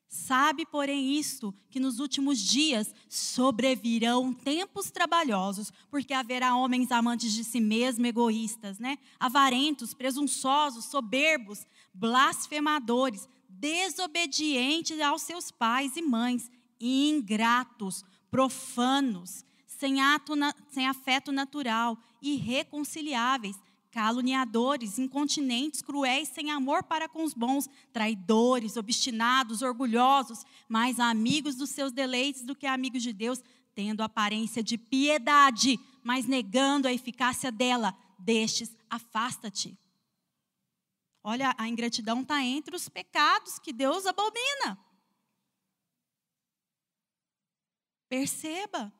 Sabe, 0.06 0.66
porém, 0.66 1.16
isto, 1.18 1.54
que 1.70 1.80
nos 1.80 2.00
últimos 2.00 2.38
dias 2.38 2.94
sobrevirão 3.08 4.30
tempos 4.34 4.90
trabalhosos, 4.90 5.72
porque 5.88 6.12
haverá 6.12 6.54
homens 6.54 6.92
amantes 6.92 7.32
de 7.32 7.42
si 7.42 7.60
mesmos, 7.60 8.06
egoístas, 8.06 8.78
né? 8.78 8.98
avarentos, 9.18 9.94
presunçosos, 9.94 10.84
soberbos, 10.84 11.66
blasfemadores, 11.94 13.26
desobedientes 13.48 15.00
aos 15.00 15.22
seus 15.22 15.50
pais 15.50 15.96
e 15.96 16.02
mães, 16.02 16.50
ingratos, 16.78 18.04
profanos, 18.30 19.44
sem, 19.66 20.00
ato, 20.00 20.34
sem 20.70 20.86
afeto 20.86 21.32
natural, 21.32 21.98
irreconciliáveis, 22.22 23.56
caluniadores, 23.90 24.98
incontinentes, 24.98 25.82
cruéis, 25.82 26.28
sem 26.28 26.50
amor 26.50 26.82
para 26.84 27.08
com 27.08 27.24
os 27.24 27.34
bons, 27.34 27.68
traidores, 27.92 28.76
obstinados, 28.76 29.62
orgulhosos, 29.62 30.44
mais 30.68 31.00
amigos 31.00 31.56
dos 31.56 31.70
seus 31.70 31.92
deleites 31.92 32.42
do 32.42 32.54
que 32.54 32.66
amigos 32.66 33.02
de 33.02 33.12
Deus, 33.12 33.42
tendo 33.74 34.02
aparência 34.02 34.62
de 34.62 34.78
piedade, 34.78 35.78
mas 36.04 36.26
negando 36.26 36.86
a 36.86 36.92
eficácia 36.92 37.50
dela. 37.50 37.96
Destes, 38.18 38.76
afasta-te. 38.88 39.78
Olha, 41.22 41.54
a 41.58 41.68
ingratidão 41.68 42.22
está 42.22 42.42
entre 42.42 42.74
os 42.74 42.88
pecados 42.88 43.58
que 43.58 43.72
Deus 43.72 44.06
abomina. 44.06 44.78
Perceba. 48.10 48.92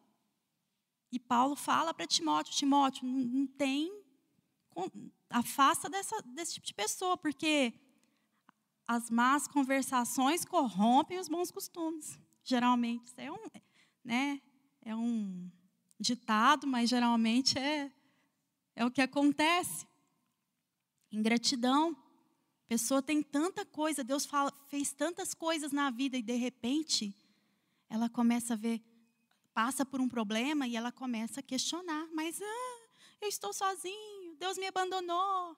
E 1.10 1.18
Paulo 1.18 1.56
fala 1.56 1.92
para 1.92 2.06
Timóteo: 2.06 2.54
Timóteo, 2.54 3.04
não, 3.04 3.44
tem 3.46 3.92
afasta 5.28 5.90
dessa, 5.90 6.22
desse 6.22 6.54
tipo 6.54 6.66
de 6.66 6.72
pessoa, 6.72 7.16
porque 7.16 7.74
as 8.86 9.10
más 9.10 9.48
conversações 9.48 10.44
corrompem 10.44 11.18
os 11.18 11.28
bons 11.28 11.50
costumes. 11.50 12.18
Geralmente, 12.44 13.06
isso 13.06 13.20
é 13.20 13.30
um, 13.30 13.46
né, 14.04 14.40
é 14.80 14.94
um 14.94 15.50
ditado, 15.98 16.66
mas 16.68 16.88
geralmente 16.88 17.58
é, 17.58 17.92
é 18.76 18.84
o 18.84 18.90
que 18.92 19.02
acontece. 19.02 19.86
Ingratidão. 21.10 21.96
A 22.64 22.68
pessoa 22.68 23.02
tem 23.02 23.24
tanta 23.24 23.66
coisa, 23.66 24.04
Deus 24.04 24.24
fala, 24.24 24.52
fez 24.68 24.92
tantas 24.92 25.34
coisas 25.34 25.72
na 25.72 25.90
vida 25.90 26.16
e 26.16 26.22
de 26.22 26.36
repente 26.36 27.12
ela 27.88 28.08
começa 28.08 28.54
a 28.54 28.56
ver, 28.56 28.80
passa 29.52 29.84
por 29.84 30.00
um 30.00 30.08
problema 30.08 30.66
e 30.66 30.76
ela 30.76 30.92
começa 30.92 31.40
a 31.40 31.42
questionar, 31.42 32.08
mas 32.12 32.40
ah, 32.40 32.88
eu 33.20 33.28
estou 33.28 33.52
sozinho, 33.52 34.36
Deus 34.38 34.56
me 34.56 34.66
abandonou. 34.66 35.56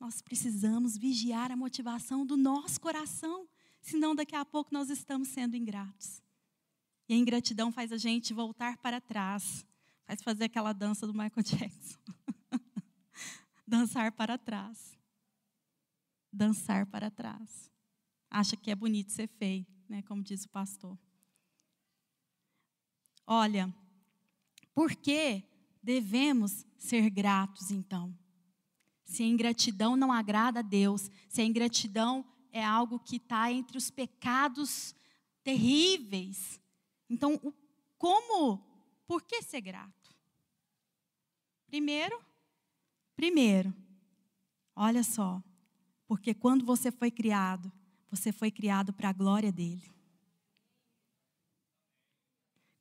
Nós 0.00 0.22
precisamos 0.22 0.96
vigiar 0.96 1.50
a 1.50 1.56
motivação 1.56 2.24
do 2.24 2.36
nosso 2.36 2.80
coração, 2.80 3.48
senão 3.80 4.14
daqui 4.14 4.36
a 4.36 4.44
pouco 4.44 4.72
nós 4.72 4.90
estamos 4.90 5.28
sendo 5.28 5.56
ingratos. 5.56 6.22
E 7.08 7.14
a 7.14 7.16
ingratidão 7.16 7.72
faz 7.72 7.90
a 7.90 7.96
gente 7.96 8.32
voltar 8.32 8.76
para 8.78 9.00
trás, 9.00 9.66
faz 10.06 10.22
fazer 10.22 10.44
aquela 10.44 10.72
dança 10.72 11.06
do 11.06 11.12
Michael 11.12 11.42
Jackson. 11.42 11.98
Dançar 13.66 14.12
para 14.12 14.38
trás. 14.38 14.96
Dançar 16.32 16.86
para 16.86 17.10
trás. 17.10 17.70
Acha 18.30 18.56
que 18.56 18.70
é 18.70 18.74
bonito 18.74 19.10
ser 19.10 19.26
feio, 19.26 19.66
né, 19.88 20.02
como 20.02 20.22
diz 20.22 20.44
o 20.44 20.48
pastor. 20.48 20.98
Olha, 23.30 23.70
por 24.74 24.96
que 24.96 25.44
devemos 25.82 26.64
ser 26.78 27.10
gratos 27.10 27.70
então? 27.70 28.16
Se 29.04 29.22
a 29.22 29.26
ingratidão 29.26 29.96
não 29.96 30.10
agrada 30.10 30.60
a 30.60 30.62
Deus, 30.62 31.10
se 31.28 31.42
a 31.42 31.44
ingratidão 31.44 32.24
é 32.50 32.64
algo 32.64 32.98
que 32.98 33.16
está 33.16 33.52
entre 33.52 33.76
os 33.76 33.90
pecados 33.90 34.94
terríveis, 35.44 36.58
então 37.10 37.38
como, 37.98 38.64
por 39.06 39.22
que 39.22 39.42
ser 39.42 39.60
grato? 39.60 40.16
Primeiro, 41.66 42.18
primeiro, 43.14 43.74
olha 44.74 45.02
só, 45.02 45.42
porque 46.06 46.32
quando 46.32 46.64
você 46.64 46.90
foi 46.90 47.10
criado, 47.10 47.70
você 48.10 48.32
foi 48.32 48.50
criado 48.50 48.90
para 48.90 49.10
a 49.10 49.12
glória 49.12 49.52
dele. 49.52 49.97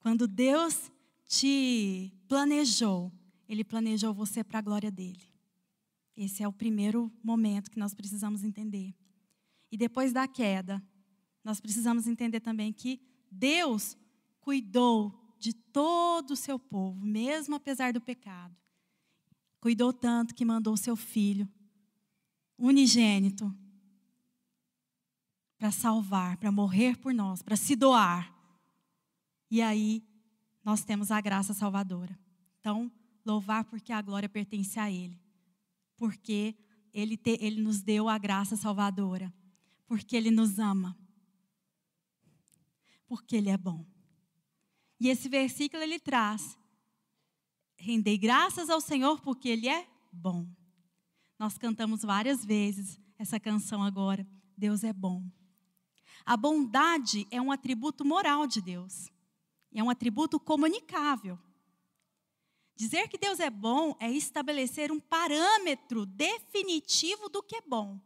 Quando 0.08 0.26
Deus 0.26 0.90
te 1.28 2.14
planejou, 2.30 3.12
Ele 3.46 3.62
planejou 3.62 4.14
você 4.14 4.42
para 4.42 4.60
a 4.60 4.62
glória 4.62 4.90
dele. 4.90 5.28
Esse 6.16 6.42
é 6.42 6.48
o 6.48 6.54
primeiro 6.54 7.12
momento 7.22 7.70
que 7.70 7.78
nós 7.78 7.94
precisamos 7.94 8.42
entender. 8.42 8.96
E 9.70 9.76
depois 9.76 10.14
da 10.14 10.26
queda, 10.26 10.82
nós 11.44 11.60
precisamos 11.60 12.08
entender 12.08 12.40
também 12.40 12.72
que 12.72 13.02
Deus 13.30 13.98
cuidou 14.40 15.36
de 15.38 15.52
todo 15.52 16.32
o 16.32 16.38
seu 16.38 16.58
povo, 16.58 17.06
mesmo 17.06 17.56
apesar 17.56 17.92
do 17.92 18.00
pecado. 18.00 18.56
Cuidou 19.60 19.92
tanto 19.92 20.34
que 20.34 20.46
mandou 20.46 20.76
o 20.76 20.78
seu 20.78 20.96
filho, 20.96 21.50
unigênito, 22.58 23.54
para 25.58 25.70
salvar, 25.70 26.38
para 26.38 26.50
morrer 26.50 26.98
por 26.98 27.14
nós, 27.14 27.42
para 27.42 27.58
se 27.58 27.76
doar. 27.76 28.37
E 29.50 29.62
aí 29.62 30.04
nós 30.64 30.84
temos 30.84 31.12
a 31.12 31.22
graça 31.22 31.54
salvadora. 31.54 32.18
Então, 32.60 32.92
louvar 33.26 33.64
porque 33.66 33.94
a 33.94 34.02
glória 34.02 34.28
pertence 34.28 34.80
a 34.80 34.92
Ele. 34.92 35.20
Porque 35.96 36.56
Ele, 36.94 37.16
te, 37.18 37.38
ele 37.42 37.62
nos 37.62 37.82
deu 37.82 38.10
a 38.10 38.18
graça 38.18 38.56
salvadora. 38.56 39.34
Porque 39.86 40.16
Ele 40.16 40.32
nos 40.32 40.60
ama. 40.60 40.98
Porque 43.08 43.36
Ele 43.36 43.50
é 43.50 43.58
bom. 43.58 43.86
E 45.00 45.10
esse 45.10 45.30
versículo 45.30 45.82
ele 45.84 46.00
traz: 46.00 46.58
Rendei 47.78 48.18
graças 48.18 48.70
ao 48.70 48.82
Senhor 48.82 49.22
porque 49.22 49.48
Ele 49.48 49.70
é 49.70 49.88
bom. 50.12 50.48
Nós 51.38 51.58
cantamos 51.58 52.02
várias 52.02 52.44
vezes 52.44 53.00
essa 53.18 53.40
canção 53.40 53.84
agora. 53.84 54.28
Deus 54.58 54.84
é 54.84 54.92
bom. 54.92 55.24
A 56.26 56.36
bondade 56.36 57.28
é 57.30 57.40
um 57.40 57.52
atributo 57.52 58.04
moral 58.04 58.48
de 58.48 58.62
Deus. 58.62 59.10
É 59.74 59.84
um 59.84 59.90
atributo 59.90 60.40
comunicável. 60.40 61.38
Dizer 62.76 63.08
que 63.08 63.18
Deus 63.18 63.40
é 63.40 63.50
bom 63.50 63.96
é 64.00 64.12
estabelecer 64.12 64.92
um 64.92 65.00
parâmetro 65.00 66.06
definitivo 66.06 67.28
do 67.28 67.42
que 67.42 67.56
é 67.56 67.62
bom. 67.62 68.00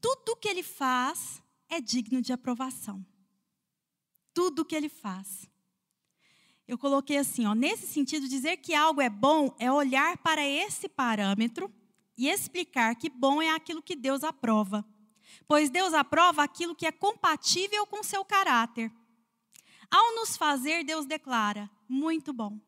Tudo 0.00 0.36
que 0.36 0.48
ele 0.48 0.62
faz 0.62 1.42
é 1.68 1.80
digno 1.80 2.20
de 2.20 2.32
aprovação. 2.32 3.04
Tudo 4.34 4.64
que 4.64 4.74
ele 4.74 4.88
faz. 4.88 5.48
Eu 6.66 6.76
coloquei 6.76 7.16
assim, 7.16 7.46
ó, 7.46 7.54
nesse 7.54 7.86
sentido, 7.86 8.28
dizer 8.28 8.58
que 8.58 8.74
algo 8.74 9.00
é 9.00 9.08
bom 9.08 9.54
é 9.58 9.70
olhar 9.70 10.18
para 10.18 10.46
esse 10.46 10.88
parâmetro 10.88 11.72
e 12.16 12.28
explicar 12.28 12.94
que 12.96 13.08
bom 13.08 13.40
é 13.40 13.50
aquilo 13.50 13.82
que 13.82 13.96
Deus 13.96 14.22
aprova. 14.22 14.84
Pois 15.46 15.70
Deus 15.70 15.94
aprova 15.94 16.42
aquilo 16.42 16.74
que 16.74 16.86
é 16.86 16.92
compatível 16.92 17.86
com 17.86 18.02
seu 18.02 18.24
caráter. 18.24 18.92
Ao 19.92 20.14
nos 20.14 20.38
fazer, 20.38 20.82
Deus 20.84 21.04
declara: 21.04 21.70
muito 21.86 22.32
bom. 22.32 22.58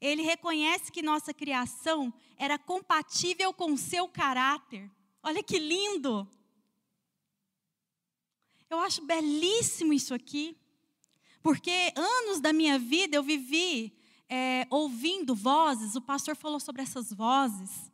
Ele 0.00 0.22
reconhece 0.22 0.90
que 0.90 1.02
nossa 1.02 1.34
criação 1.34 2.12
era 2.38 2.58
compatível 2.58 3.52
com 3.52 3.76
seu 3.76 4.08
caráter. 4.08 4.90
Olha 5.22 5.42
que 5.42 5.58
lindo! 5.58 6.26
Eu 8.70 8.78
acho 8.80 9.04
belíssimo 9.04 9.92
isso 9.92 10.14
aqui, 10.14 10.56
porque 11.42 11.92
anos 11.94 12.40
da 12.40 12.52
minha 12.52 12.78
vida 12.78 13.16
eu 13.16 13.22
vivi 13.22 13.94
é, 14.26 14.66
ouvindo 14.70 15.34
vozes. 15.34 15.96
O 15.96 16.00
pastor 16.00 16.34
falou 16.34 16.60
sobre 16.60 16.80
essas 16.80 17.12
vozes 17.12 17.90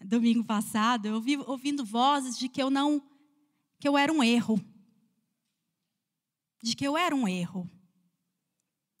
domingo 0.00 0.44
passado. 0.44 1.06
Eu 1.06 1.20
vi 1.20 1.36
ouvindo 1.36 1.84
vozes 1.84 2.38
de 2.38 2.48
que 2.48 2.62
eu 2.62 2.70
não, 2.70 3.02
que 3.80 3.88
eu 3.88 3.98
era 3.98 4.12
um 4.12 4.22
erro, 4.22 4.60
de 6.62 6.76
que 6.76 6.86
eu 6.86 6.96
era 6.96 7.14
um 7.14 7.26
erro. 7.26 7.68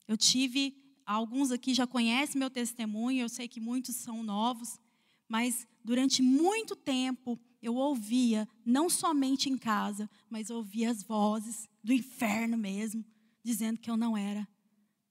Eu 0.08 0.16
tive, 0.16 0.74
alguns 1.04 1.52
aqui 1.52 1.74
já 1.74 1.86
conhecem 1.86 2.38
meu 2.38 2.48
testemunho, 2.48 3.20
eu 3.20 3.28
sei 3.28 3.46
que 3.46 3.60
muitos 3.60 3.94
são 3.96 4.22
novos, 4.22 4.80
mas 5.28 5.68
durante 5.84 6.22
muito 6.22 6.74
tempo 6.74 7.38
eu 7.60 7.74
ouvia, 7.74 8.48
não 8.64 8.88
somente 8.88 9.50
em 9.50 9.58
casa, 9.58 10.08
mas 10.30 10.48
ouvia 10.48 10.90
as 10.90 11.02
vozes 11.02 11.68
do 11.84 11.92
inferno 11.92 12.56
mesmo, 12.56 13.04
dizendo 13.42 13.78
que 13.78 13.90
eu 13.90 13.96
não 13.96 14.16
era, 14.16 14.48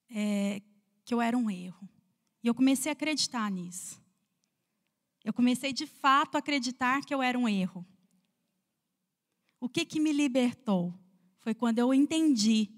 é, 0.09 0.61
que 1.05 1.13
eu 1.13 1.21
era 1.21 1.37
um 1.37 1.49
erro. 1.49 1.87
E 2.43 2.47
eu 2.47 2.55
comecei 2.55 2.91
a 2.91 2.93
acreditar 2.93 3.51
nisso. 3.51 4.01
Eu 5.23 5.33
comecei 5.33 5.73
de 5.73 5.85
fato 5.85 6.35
a 6.35 6.39
acreditar 6.39 7.05
que 7.05 7.13
eu 7.13 7.21
era 7.21 7.37
um 7.37 7.47
erro. 7.47 7.85
O 9.59 9.67
que, 9.67 9.85
que 9.85 9.99
me 9.99 10.11
libertou? 10.11 10.93
Foi 11.39 11.53
quando 11.53 11.79
eu 11.79 11.93
entendi 11.93 12.76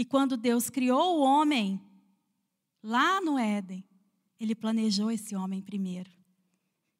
que 0.00 0.04
quando 0.06 0.34
Deus 0.34 0.70
criou 0.70 1.18
o 1.18 1.20
homem, 1.20 1.78
lá 2.82 3.20
no 3.20 3.38
Éden, 3.38 3.84
ele 4.40 4.54
planejou 4.54 5.10
esse 5.10 5.36
homem 5.36 5.60
primeiro. 5.60 6.10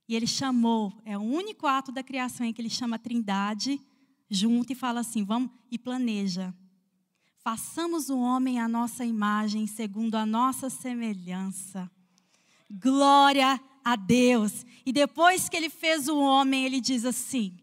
E 0.06 0.14
ele 0.14 0.26
chamou, 0.26 0.92
é 1.02 1.16
o 1.16 1.22
único 1.22 1.66
ato 1.66 1.90
da 1.90 2.02
criação 2.02 2.44
em 2.44 2.52
que 2.52 2.60
ele 2.60 2.68
chama 2.68 2.96
a 2.96 2.98
Trindade 2.98 3.80
junto 4.28 4.70
e 4.74 4.76
fala 4.76 5.00
assim: 5.00 5.24
vamos 5.24 5.50
e 5.70 5.78
planeja. 5.78 6.54
Façamos 7.38 8.10
o 8.10 8.18
homem 8.18 8.60
à 8.60 8.68
nossa 8.68 9.02
imagem, 9.02 9.66
segundo 9.66 10.16
a 10.16 10.26
nossa 10.26 10.68
semelhança. 10.68 11.90
Glória 12.70 13.58
a 13.82 13.96
Deus. 13.96 14.66
E 14.84 14.92
depois 14.92 15.48
que 15.48 15.56
ele 15.56 15.70
fez 15.70 16.06
o 16.06 16.18
homem, 16.18 16.66
ele 16.66 16.82
diz 16.82 17.06
assim: 17.06 17.58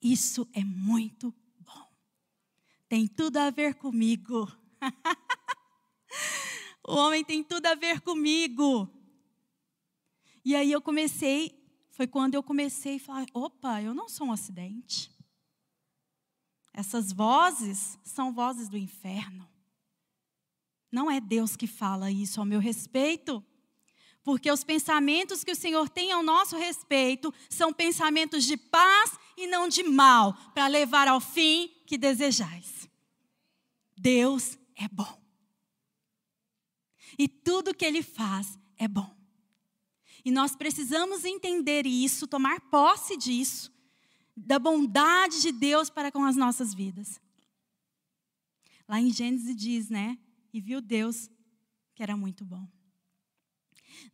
Isso 0.00 0.48
é 0.54 0.64
muito 0.64 1.34
bom. 1.60 1.92
Tem 2.88 3.06
tudo 3.06 3.36
a 3.36 3.50
ver 3.50 3.74
comigo. 3.74 4.50
o 6.86 6.94
homem 6.94 7.24
tem 7.24 7.42
tudo 7.42 7.66
a 7.66 7.74
ver 7.74 8.00
comigo. 8.00 8.88
E 10.44 10.56
aí 10.56 10.72
eu 10.72 10.80
comecei, 10.80 11.54
foi 11.90 12.06
quando 12.06 12.34
eu 12.34 12.42
comecei 12.42 12.96
a 12.96 13.00
falar: 13.00 13.26
opa, 13.34 13.82
eu 13.82 13.94
não 13.94 14.08
sou 14.08 14.28
um 14.28 14.32
acidente. 14.32 15.10
Essas 16.72 17.12
vozes 17.12 17.98
são 18.04 18.32
vozes 18.32 18.68
do 18.68 18.78
inferno. 18.78 19.48
Não 20.90 21.10
é 21.10 21.20
Deus 21.20 21.56
que 21.56 21.66
fala 21.66 22.10
isso 22.10 22.40
ao 22.40 22.46
meu 22.46 22.60
respeito. 22.60 23.44
Porque 24.22 24.50
os 24.50 24.62
pensamentos 24.62 25.42
que 25.42 25.52
o 25.52 25.56
Senhor 25.56 25.88
tem 25.88 26.12
ao 26.12 26.22
nosso 26.22 26.56
respeito 26.56 27.32
são 27.48 27.72
pensamentos 27.72 28.44
de 28.44 28.56
paz 28.56 29.18
e 29.36 29.46
não 29.46 29.68
de 29.68 29.82
mal, 29.82 30.34
para 30.52 30.66
levar 30.66 31.08
ao 31.08 31.20
fim 31.20 31.70
que 31.86 31.96
desejais. 31.96 32.88
Deus 33.96 34.58
é 34.78 34.88
bom. 34.88 35.20
E 37.18 37.26
tudo 37.28 37.74
que 37.74 37.84
ele 37.84 38.02
faz 38.02 38.58
é 38.76 38.86
bom. 38.86 39.14
E 40.24 40.30
nós 40.30 40.54
precisamos 40.54 41.24
entender 41.24 41.84
isso, 41.86 42.26
tomar 42.26 42.60
posse 42.70 43.16
disso, 43.16 43.72
da 44.36 44.58
bondade 44.58 45.42
de 45.42 45.50
Deus 45.50 45.90
para 45.90 46.12
com 46.12 46.24
as 46.24 46.36
nossas 46.36 46.72
vidas. 46.72 47.20
Lá 48.88 49.00
em 49.00 49.12
Gênesis 49.12 49.54
diz, 49.54 49.90
né? 49.90 50.16
E 50.52 50.60
viu 50.60 50.80
Deus 50.80 51.28
que 51.94 52.02
era 52.02 52.16
muito 52.16 52.44
bom. 52.44 52.66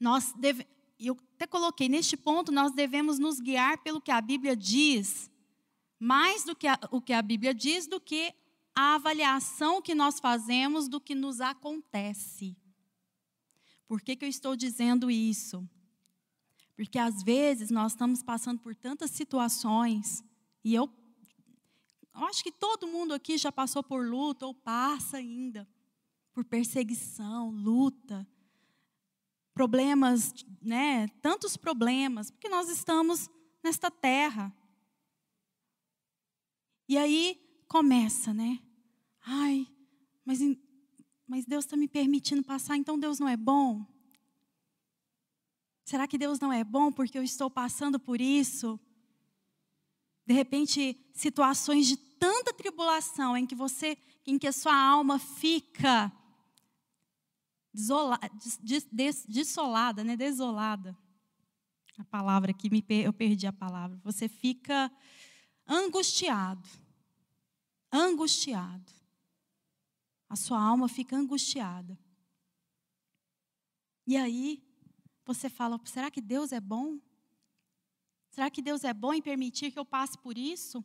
Nós 0.00 0.32
deve, 0.32 0.66
eu 0.98 1.16
até 1.34 1.46
coloquei 1.46 1.88
neste 1.88 2.16
ponto, 2.16 2.50
nós 2.50 2.72
devemos 2.72 3.18
nos 3.18 3.38
guiar 3.38 3.78
pelo 3.82 4.00
que 4.00 4.10
a 4.10 4.20
Bíblia 4.20 4.56
diz, 4.56 5.30
mais 5.98 6.44
do 6.44 6.56
que 6.56 6.66
a, 6.66 6.78
o 6.90 7.00
que 7.00 7.12
a 7.12 7.20
Bíblia 7.20 7.54
diz 7.54 7.86
do 7.86 8.00
que 8.00 8.34
a 8.74 8.96
avaliação 8.96 9.80
que 9.80 9.94
nós 9.94 10.18
fazemos 10.18 10.88
do 10.88 11.00
que 11.00 11.14
nos 11.14 11.40
acontece. 11.40 12.56
Por 13.86 14.00
que, 14.00 14.16
que 14.16 14.24
eu 14.24 14.28
estou 14.28 14.56
dizendo 14.56 15.10
isso? 15.10 15.68
Porque 16.74 16.98
às 16.98 17.22
vezes 17.22 17.70
nós 17.70 17.92
estamos 17.92 18.22
passando 18.22 18.58
por 18.60 18.74
tantas 18.74 19.10
situações, 19.12 20.24
e 20.64 20.74
eu, 20.74 20.90
eu 22.14 22.24
acho 22.24 22.42
que 22.42 22.50
todo 22.50 22.88
mundo 22.88 23.14
aqui 23.14 23.38
já 23.38 23.52
passou 23.52 23.82
por 23.82 24.04
luta, 24.04 24.46
ou 24.46 24.54
passa 24.54 25.18
ainda, 25.18 25.68
por 26.32 26.44
perseguição, 26.44 27.50
luta, 27.50 28.26
problemas, 29.52 30.34
né? 30.60 31.06
Tantos 31.22 31.56
problemas, 31.56 32.30
porque 32.30 32.48
nós 32.48 32.68
estamos 32.68 33.30
nesta 33.62 33.88
terra. 33.88 34.52
E 36.88 36.98
aí 36.98 37.40
começa, 37.68 38.34
né? 38.34 38.63
Ai, 39.24 39.66
mas 40.24 40.40
mas 41.26 41.46
Deus 41.46 41.64
está 41.64 41.76
me 41.76 41.88
permitindo 41.88 42.42
passar, 42.42 42.76
então 42.76 42.98
Deus 42.98 43.18
não 43.18 43.28
é 43.28 43.36
bom? 43.36 43.86
Será 45.84 46.06
que 46.06 46.18
Deus 46.18 46.38
não 46.38 46.52
é 46.52 46.62
bom 46.62 46.92
porque 46.92 47.18
eu 47.18 47.22
estou 47.22 47.50
passando 47.50 47.98
por 47.98 48.20
isso? 48.20 48.78
De 50.26 50.32
repente, 50.32 50.98
situações 51.12 51.86
de 51.86 51.96
tanta 51.96 52.52
tribulação 52.54 53.36
em 53.36 53.46
que 53.46 53.54
você, 53.54 53.98
em 54.26 54.38
que 54.38 54.46
a 54.46 54.52
sua 54.52 54.74
alma 54.74 55.18
fica 55.18 56.10
desola, 57.72 58.18
des, 58.62 58.86
des, 58.90 59.26
desolada, 59.26 60.04
né? 60.04 60.16
Desolada. 60.16 60.96
A 61.98 62.04
palavra 62.04 62.50
aqui 62.50 62.70
me 62.70 62.84
eu 62.88 63.12
perdi 63.12 63.46
a 63.46 63.52
palavra. 63.52 64.00
Você 64.02 64.28
fica 64.28 64.90
angustiado. 65.66 66.66
Angustiado. 67.92 68.93
A 70.34 70.36
sua 70.36 70.60
alma 70.60 70.88
fica 70.88 71.16
angustiada. 71.16 71.96
E 74.04 74.16
aí, 74.16 74.60
você 75.24 75.48
fala: 75.48 75.80
será 75.84 76.10
que 76.10 76.20
Deus 76.20 76.50
é 76.50 76.58
bom? 76.58 76.98
Será 78.30 78.50
que 78.50 78.60
Deus 78.60 78.82
é 78.82 78.92
bom 78.92 79.14
em 79.14 79.22
permitir 79.22 79.70
que 79.70 79.78
eu 79.78 79.84
passe 79.84 80.18
por 80.18 80.36
isso? 80.36 80.84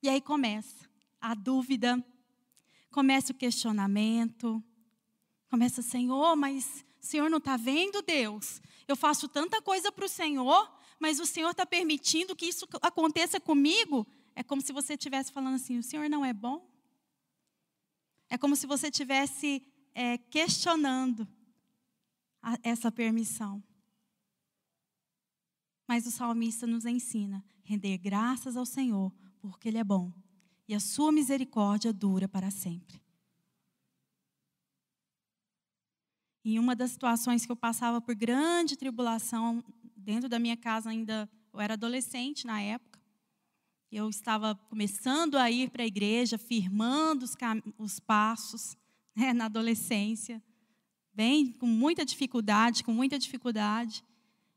E 0.00 0.08
aí 0.08 0.20
começa 0.20 0.88
a 1.20 1.34
dúvida, 1.34 2.00
começa 2.92 3.32
o 3.32 3.34
questionamento, 3.34 4.62
começa, 5.50 5.82
Senhor, 5.82 6.36
mas 6.36 6.86
o 7.02 7.06
Senhor 7.06 7.28
não 7.28 7.38
está 7.38 7.56
vendo, 7.56 8.00
Deus? 8.02 8.62
Eu 8.86 8.94
faço 8.94 9.26
tanta 9.26 9.60
coisa 9.60 9.90
para 9.90 10.04
o 10.04 10.08
Senhor, 10.08 10.72
mas 11.00 11.18
o 11.18 11.26
Senhor 11.26 11.50
está 11.50 11.66
permitindo 11.66 12.36
que 12.36 12.46
isso 12.46 12.68
aconteça 12.80 13.40
comigo? 13.40 14.06
É 14.36 14.44
como 14.44 14.62
se 14.62 14.72
você 14.72 14.92
estivesse 14.92 15.32
falando 15.32 15.56
assim: 15.56 15.76
o 15.76 15.82
Senhor 15.82 16.08
não 16.08 16.24
é 16.24 16.32
bom? 16.32 16.75
É 18.28 18.36
como 18.36 18.56
se 18.56 18.66
você 18.66 18.88
estivesse 18.88 19.62
é, 19.94 20.18
questionando 20.18 21.28
a, 22.42 22.58
essa 22.62 22.90
permissão. 22.90 23.62
Mas 25.88 26.06
o 26.06 26.10
salmista 26.10 26.66
nos 26.66 26.84
ensina 26.84 27.44
render 27.62 27.98
graças 27.98 28.56
ao 28.56 28.66
Senhor, 28.66 29.12
porque 29.40 29.68
Ele 29.68 29.78
é 29.78 29.84
bom 29.84 30.12
e 30.68 30.74
a 30.74 30.80
sua 30.80 31.12
misericórdia 31.12 31.92
dura 31.92 32.28
para 32.28 32.50
sempre. 32.50 33.00
Em 36.44 36.58
uma 36.58 36.76
das 36.76 36.92
situações 36.92 37.44
que 37.44 37.50
eu 37.50 37.56
passava 37.56 38.00
por 38.00 38.14
grande 38.14 38.76
tribulação 38.76 39.64
dentro 39.96 40.28
da 40.28 40.38
minha 40.38 40.56
casa, 40.56 40.90
ainda 40.90 41.28
eu 41.52 41.60
era 41.60 41.74
adolescente 41.74 42.46
na 42.46 42.60
época, 42.60 42.95
eu 43.90 44.08
estava 44.08 44.54
começando 44.68 45.36
a 45.36 45.50
ir 45.50 45.70
para 45.70 45.82
a 45.82 45.86
igreja, 45.86 46.36
firmando 46.36 47.24
os, 47.24 47.36
os 47.78 48.00
passos 48.00 48.76
né, 49.14 49.32
na 49.32 49.46
adolescência, 49.46 50.42
bem 51.12 51.52
com 51.52 51.66
muita 51.66 52.04
dificuldade, 52.04 52.84
com 52.84 52.92
muita 52.92 53.18
dificuldade. 53.18 54.04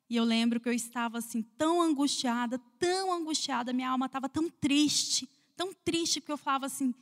E 0.10 0.16
eu 0.16 0.24
lembro 0.24 0.60
que 0.60 0.68
eu 0.68 0.74
estava 0.74 1.20
assim 1.20 1.42
tão 1.42 1.82
angustiada, 1.82 2.60
tão 2.80 3.14
angustiada, 3.14 3.72
minha 3.72 3.90
alma 3.90 4.08
estava 4.08 4.28
tão 4.28 4.50
triste, 4.50 5.30
tão 5.56 5.74
triste 5.74 6.20
que 6.20 6.32
eu 6.32 6.38
falava 6.38 6.66
assim, 6.66 6.94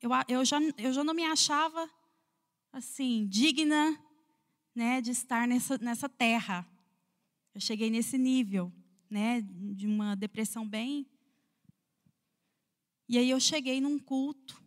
eu, 0.00 0.10
eu, 0.28 0.44
já, 0.44 0.58
eu 0.78 0.92
já 0.92 1.04
não 1.04 1.14
me 1.14 1.24
achava 1.24 1.88
assim 2.72 3.26
digna, 3.28 3.98
né, 4.74 5.00
de 5.00 5.12
estar 5.12 5.46
nessa, 5.46 5.78
nessa 5.78 6.08
terra. 6.08 6.66
Eu 7.54 7.60
cheguei 7.60 7.88
nesse 7.90 8.18
nível, 8.18 8.72
né, 9.08 9.40
de 9.42 9.86
uma 9.86 10.16
depressão 10.16 10.66
bem. 10.66 11.06
E 13.08 13.18
aí 13.18 13.28
eu 13.28 13.38
cheguei 13.38 13.80
num 13.80 13.98
culto 13.98 14.62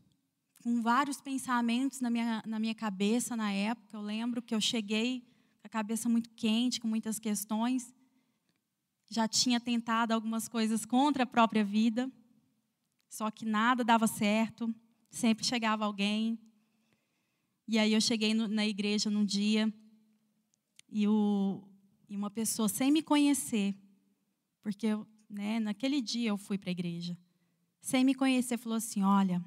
com 0.62 0.82
vários 0.82 1.20
pensamentos 1.22 2.02
na 2.02 2.10
minha, 2.10 2.44
na 2.46 2.60
minha 2.60 2.76
cabeça 2.76 3.36
na 3.36 3.52
época. 3.52 3.96
Eu 3.96 4.02
lembro 4.02 4.42
que 4.42 4.54
eu 4.54 4.62
cheguei 4.62 5.26
a 5.64 5.70
cabeça 5.70 6.08
muito 6.08 6.30
quente, 6.32 6.80
com 6.80 6.88
muitas 6.88 7.20
questões. 7.20 7.94
Já 9.10 9.28
tinha 9.28 9.60
tentado 9.60 10.14
algumas 10.14 10.48
coisas 10.48 10.86
contra 10.86 11.24
a 11.24 11.26
própria 11.26 11.64
vida, 11.64 12.12
só 13.10 13.32
que 13.32 13.46
nada 13.46 13.84
dava 13.84 14.06
certo, 14.06 14.74
sempre 15.10 15.46
chegava 15.46 15.86
alguém. 15.86 16.38
E 17.68 17.80
aí 17.80 17.94
eu 17.94 18.02
cheguei 18.02 18.34
no, 18.34 18.48
na 18.48 18.66
igreja 18.66 19.10
num 19.10 19.26
dia 19.26 19.74
e, 20.90 21.08
o, 21.08 21.64
e 22.08 22.16
uma 22.16 22.30
pessoa 22.30 22.70
sem 22.70 22.92
me 22.92 23.02
conhecer, 23.02 23.76
porque 24.62 24.88
eu, 24.88 25.08
né, 25.30 25.60
naquele 25.60 26.02
dia 26.02 26.30
eu 26.30 26.38
fui 26.38 26.58
para 26.58 26.70
a 26.70 26.72
igreja, 26.72 27.18
sem 27.82 28.04
me 28.04 28.16
conhecer, 28.16 28.58
falou 28.58 28.78
assim: 28.78 29.04
Olha, 29.04 29.44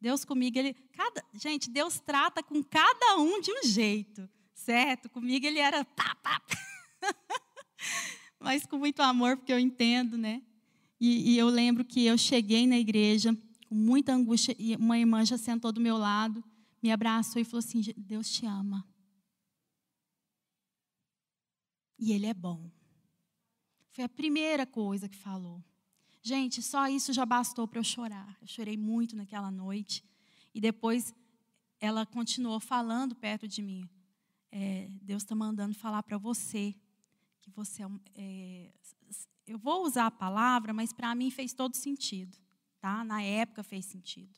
Deus 0.00 0.24
comigo, 0.24 0.58
ele. 0.58 0.74
Cada, 0.92 1.24
gente, 1.34 1.70
Deus 1.70 2.00
trata 2.00 2.42
com 2.42 2.62
cada 2.62 3.16
um 3.16 3.40
de 3.40 3.52
um 3.52 3.62
jeito 3.64 4.28
certo. 4.66 5.08
Comigo 5.08 5.46
ele 5.46 5.60
era 5.60 5.84
pá, 5.84 6.14
pá, 6.16 6.40
pá. 6.40 6.58
mas 8.40 8.66
com 8.66 8.78
muito 8.78 9.00
amor, 9.00 9.36
porque 9.36 9.52
eu 9.52 9.58
entendo, 9.58 10.18
né? 10.18 10.42
E, 11.00 11.32
e, 11.32 11.38
eu 11.38 11.48
lembro 11.48 11.84
que 11.84 12.04
eu 12.04 12.16
cheguei 12.16 12.66
na 12.66 12.78
igreja 12.78 13.36
com 13.68 13.74
muita 13.74 14.12
angústia 14.12 14.56
e 14.58 14.74
uma 14.76 14.98
irmã 14.98 15.24
já 15.24 15.36
sentou 15.36 15.70
do 15.70 15.80
meu 15.80 15.98
lado, 15.98 16.42
me 16.82 16.90
abraçou 16.90 17.40
e 17.40 17.44
falou 17.44 17.58
assim: 17.58 17.80
Deus 17.96 18.30
te 18.30 18.46
ama. 18.46 18.86
E 21.98 22.12
Ele 22.12 22.26
é 22.26 22.34
bom. 22.34 22.70
Foi 23.92 24.04
a 24.04 24.08
primeira 24.08 24.66
coisa 24.66 25.08
que 25.08 25.16
falou. 25.16 25.62
Gente, 26.26 26.60
só 26.60 26.88
isso 26.88 27.12
já 27.12 27.24
bastou 27.24 27.68
para 27.68 27.78
eu 27.78 27.84
chorar. 27.84 28.36
Eu 28.40 28.48
chorei 28.48 28.76
muito 28.76 29.14
naquela 29.14 29.50
noite. 29.50 30.02
E 30.52 30.60
depois 30.60 31.14
ela 31.80 32.04
continuou 32.04 32.58
falando 32.58 33.14
perto 33.14 33.46
de 33.46 33.62
mim 33.62 33.88
é, 34.58 34.88
Deus 35.02 35.22
está 35.22 35.34
mandando 35.34 35.74
falar 35.74 36.02
para 36.02 36.16
você 36.16 36.74
que 37.42 37.50
você 37.50 37.82
é, 37.82 37.88
é, 38.16 38.72
eu 39.46 39.58
vou 39.58 39.84
usar 39.84 40.06
a 40.06 40.10
palavra, 40.10 40.72
mas 40.72 40.94
para 40.94 41.14
mim 41.14 41.30
fez 41.30 41.52
todo 41.52 41.76
sentido, 41.76 42.36
tá? 42.80 43.04
Na 43.04 43.22
época 43.22 43.62
fez 43.62 43.84
sentido. 43.84 44.34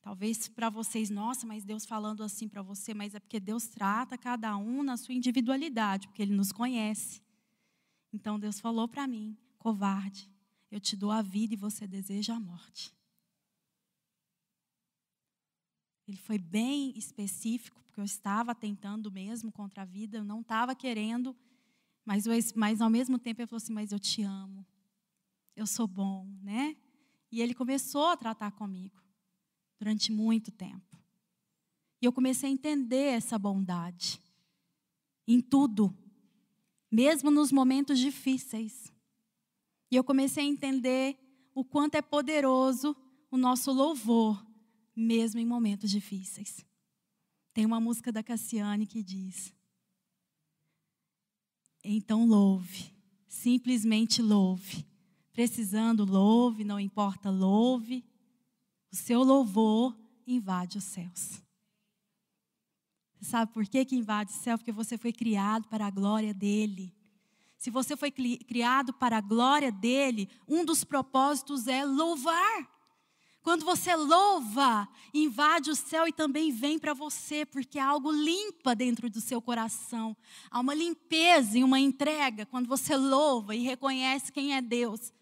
Talvez 0.00 0.48
para 0.48 0.70
vocês, 0.70 1.10
nossa, 1.10 1.44
mas 1.44 1.64
Deus 1.64 1.84
falando 1.84 2.22
assim 2.22 2.48
para 2.48 2.62
você, 2.62 2.94
mas 2.94 3.16
é 3.16 3.20
porque 3.20 3.40
Deus 3.40 3.66
trata 3.66 4.16
cada 4.16 4.56
um 4.56 4.84
na 4.84 4.96
sua 4.96 5.14
individualidade, 5.14 6.06
porque 6.06 6.22
Ele 6.22 6.34
nos 6.34 6.52
conhece. 6.52 7.20
Então 8.12 8.38
Deus 8.38 8.60
falou 8.60 8.86
para 8.86 9.06
mim, 9.08 9.36
covarde, 9.58 10.30
eu 10.70 10.80
te 10.80 10.96
dou 10.96 11.10
a 11.10 11.22
vida 11.22 11.54
e 11.54 11.56
você 11.56 11.86
deseja 11.86 12.34
a 12.34 12.40
morte. 12.40 12.94
Ele 16.06 16.16
foi 16.16 16.38
bem 16.38 16.96
específico, 16.96 17.82
porque 17.82 18.00
eu 18.00 18.04
estava 18.04 18.54
tentando 18.54 19.10
mesmo 19.10 19.50
contra 19.50 19.82
a 19.82 19.86
vida, 19.86 20.18
eu 20.18 20.24
não 20.24 20.40
estava 20.40 20.74
querendo, 20.74 21.36
mas, 22.04 22.24
mas 22.54 22.80
ao 22.80 22.88
mesmo 22.88 23.18
tempo 23.18 23.40
ele 23.40 23.48
falou 23.48 23.58
assim: 23.58 23.72
Mas 23.72 23.90
eu 23.90 23.98
te 23.98 24.22
amo, 24.22 24.64
eu 25.56 25.66
sou 25.66 25.88
bom, 25.88 26.28
né? 26.42 26.76
E 27.32 27.42
ele 27.42 27.54
começou 27.54 28.06
a 28.06 28.16
tratar 28.16 28.52
comigo 28.52 29.02
durante 29.78 30.12
muito 30.12 30.52
tempo. 30.52 30.96
E 32.00 32.04
eu 32.04 32.12
comecei 32.12 32.48
a 32.48 32.52
entender 32.52 33.14
essa 33.14 33.38
bondade 33.38 34.20
em 35.26 35.40
tudo, 35.40 35.96
mesmo 36.90 37.30
nos 37.30 37.50
momentos 37.50 37.98
difíceis. 37.98 38.92
E 39.90 39.96
eu 39.96 40.04
comecei 40.04 40.44
a 40.44 40.48
entender 40.48 41.16
o 41.54 41.64
quanto 41.64 41.94
é 41.94 42.02
poderoso 42.02 42.96
o 43.30 43.36
nosso 43.36 43.72
louvor 43.72 44.44
mesmo 44.96 45.38
em 45.38 45.44
momentos 45.44 45.90
difíceis. 45.90 46.64
Tem 47.52 47.66
uma 47.66 47.78
música 47.78 48.10
da 48.10 48.22
Cassiane 48.22 48.86
que 48.86 49.02
diz: 49.02 49.54
Então 51.84 52.26
louve, 52.26 52.90
simplesmente 53.28 54.22
louve. 54.22 54.86
Precisando, 55.32 56.06
louve, 56.06 56.64
não 56.64 56.80
importa, 56.80 57.28
louve. 57.28 58.02
O 58.90 58.96
seu 58.96 59.22
louvor 59.22 59.94
invade 60.26 60.78
os 60.78 60.84
céus. 60.84 61.42
Sabe 63.20 63.52
por 63.52 63.66
que, 63.66 63.84
que 63.84 63.96
invade 63.96 64.30
o 64.32 64.34
céu? 64.34 64.56
Porque 64.56 64.72
você 64.72 64.96
foi 64.96 65.12
criado 65.12 65.68
para 65.68 65.86
a 65.86 65.90
glória 65.90 66.32
dele. 66.32 66.95
Se 67.58 67.70
você 67.70 67.96
foi 67.96 68.10
criado 68.10 68.92
para 68.92 69.18
a 69.18 69.20
glória 69.20 69.72
dele, 69.72 70.28
um 70.46 70.64
dos 70.64 70.84
propósitos 70.84 71.66
é 71.66 71.84
louvar. 71.84 72.76
Quando 73.42 73.64
você 73.64 73.94
louva, 73.94 74.88
invade 75.14 75.70
o 75.70 75.76
céu 75.76 76.08
e 76.08 76.12
também 76.12 76.50
vem 76.50 76.80
para 76.80 76.92
você, 76.92 77.46
porque 77.46 77.78
há 77.78 77.86
algo 77.86 78.10
limpa 78.10 78.74
dentro 78.74 79.08
do 79.08 79.20
seu 79.20 79.40
coração. 79.40 80.16
Há 80.50 80.58
uma 80.58 80.74
limpeza 80.74 81.56
e 81.56 81.62
uma 81.62 81.78
entrega 81.78 82.44
quando 82.44 82.66
você 82.66 82.96
louva 82.96 83.54
e 83.54 83.62
reconhece 83.62 84.32
quem 84.32 84.56
é 84.56 84.60
Deus. 84.60 85.12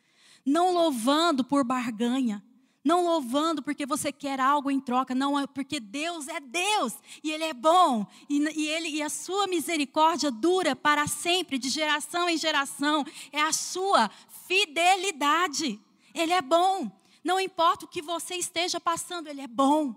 Não 0.42 0.72
louvando 0.72 1.44
por 1.44 1.64
barganha, 1.64 2.42
não 2.84 3.02
louvando 3.02 3.62
porque 3.62 3.86
você 3.86 4.12
quer 4.12 4.38
algo 4.38 4.70
em 4.70 4.78
troca, 4.78 5.14
não, 5.14 5.38
é 5.38 5.46
porque 5.46 5.80
Deus 5.80 6.28
é 6.28 6.38
Deus 6.38 6.92
e 7.22 7.32
Ele 7.32 7.44
é 7.44 7.54
bom 7.54 8.06
e, 8.28 8.38
e, 8.38 8.68
ele, 8.68 8.88
e 8.88 9.02
a 9.02 9.08
sua 9.08 9.46
misericórdia 9.46 10.30
dura 10.30 10.76
para 10.76 11.06
sempre, 11.06 11.58
de 11.58 11.70
geração 11.70 12.28
em 12.28 12.36
geração. 12.36 13.04
É 13.32 13.40
a 13.40 13.52
sua 13.52 14.10
fidelidade. 14.46 15.80
Ele 16.12 16.32
é 16.32 16.42
bom. 16.42 16.90
Não 17.24 17.40
importa 17.40 17.86
o 17.86 17.88
que 17.88 18.02
você 18.02 18.34
esteja 18.34 18.78
passando, 18.78 19.28
Ele 19.28 19.40
é 19.40 19.48
bom. 19.48 19.94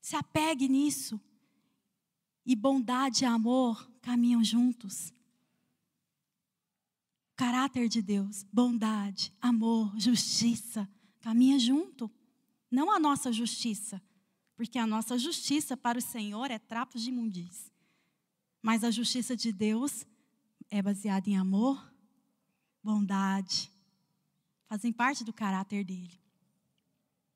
Se 0.00 0.14
apegue 0.14 0.68
nisso. 0.68 1.18
E 2.44 2.54
bondade 2.54 3.24
e 3.24 3.26
amor 3.26 3.90
caminham 4.00 4.44
juntos. 4.44 5.12
Caráter 7.36 7.88
de 7.88 8.02
Deus, 8.02 8.44
bondade, 8.52 9.32
amor, 9.40 9.92
justiça, 9.96 10.88
caminha 11.28 11.58
junto. 11.58 12.10
Não 12.70 12.90
a 12.90 12.98
nossa 12.98 13.30
justiça, 13.30 14.00
porque 14.56 14.78
a 14.78 14.86
nossa 14.86 15.18
justiça 15.18 15.76
para 15.76 15.98
o 15.98 16.02
Senhor 16.02 16.50
é 16.50 16.58
trapos 16.58 17.02
de 17.02 17.10
imundície. 17.10 17.70
Mas 18.62 18.82
a 18.82 18.90
justiça 18.90 19.36
de 19.36 19.52
Deus 19.52 20.06
é 20.70 20.80
baseada 20.80 21.28
em 21.28 21.36
amor, 21.36 21.78
bondade, 22.82 23.70
fazem 24.68 24.90
parte 24.90 25.22
do 25.22 25.30
caráter 25.30 25.84
dele. 25.84 26.18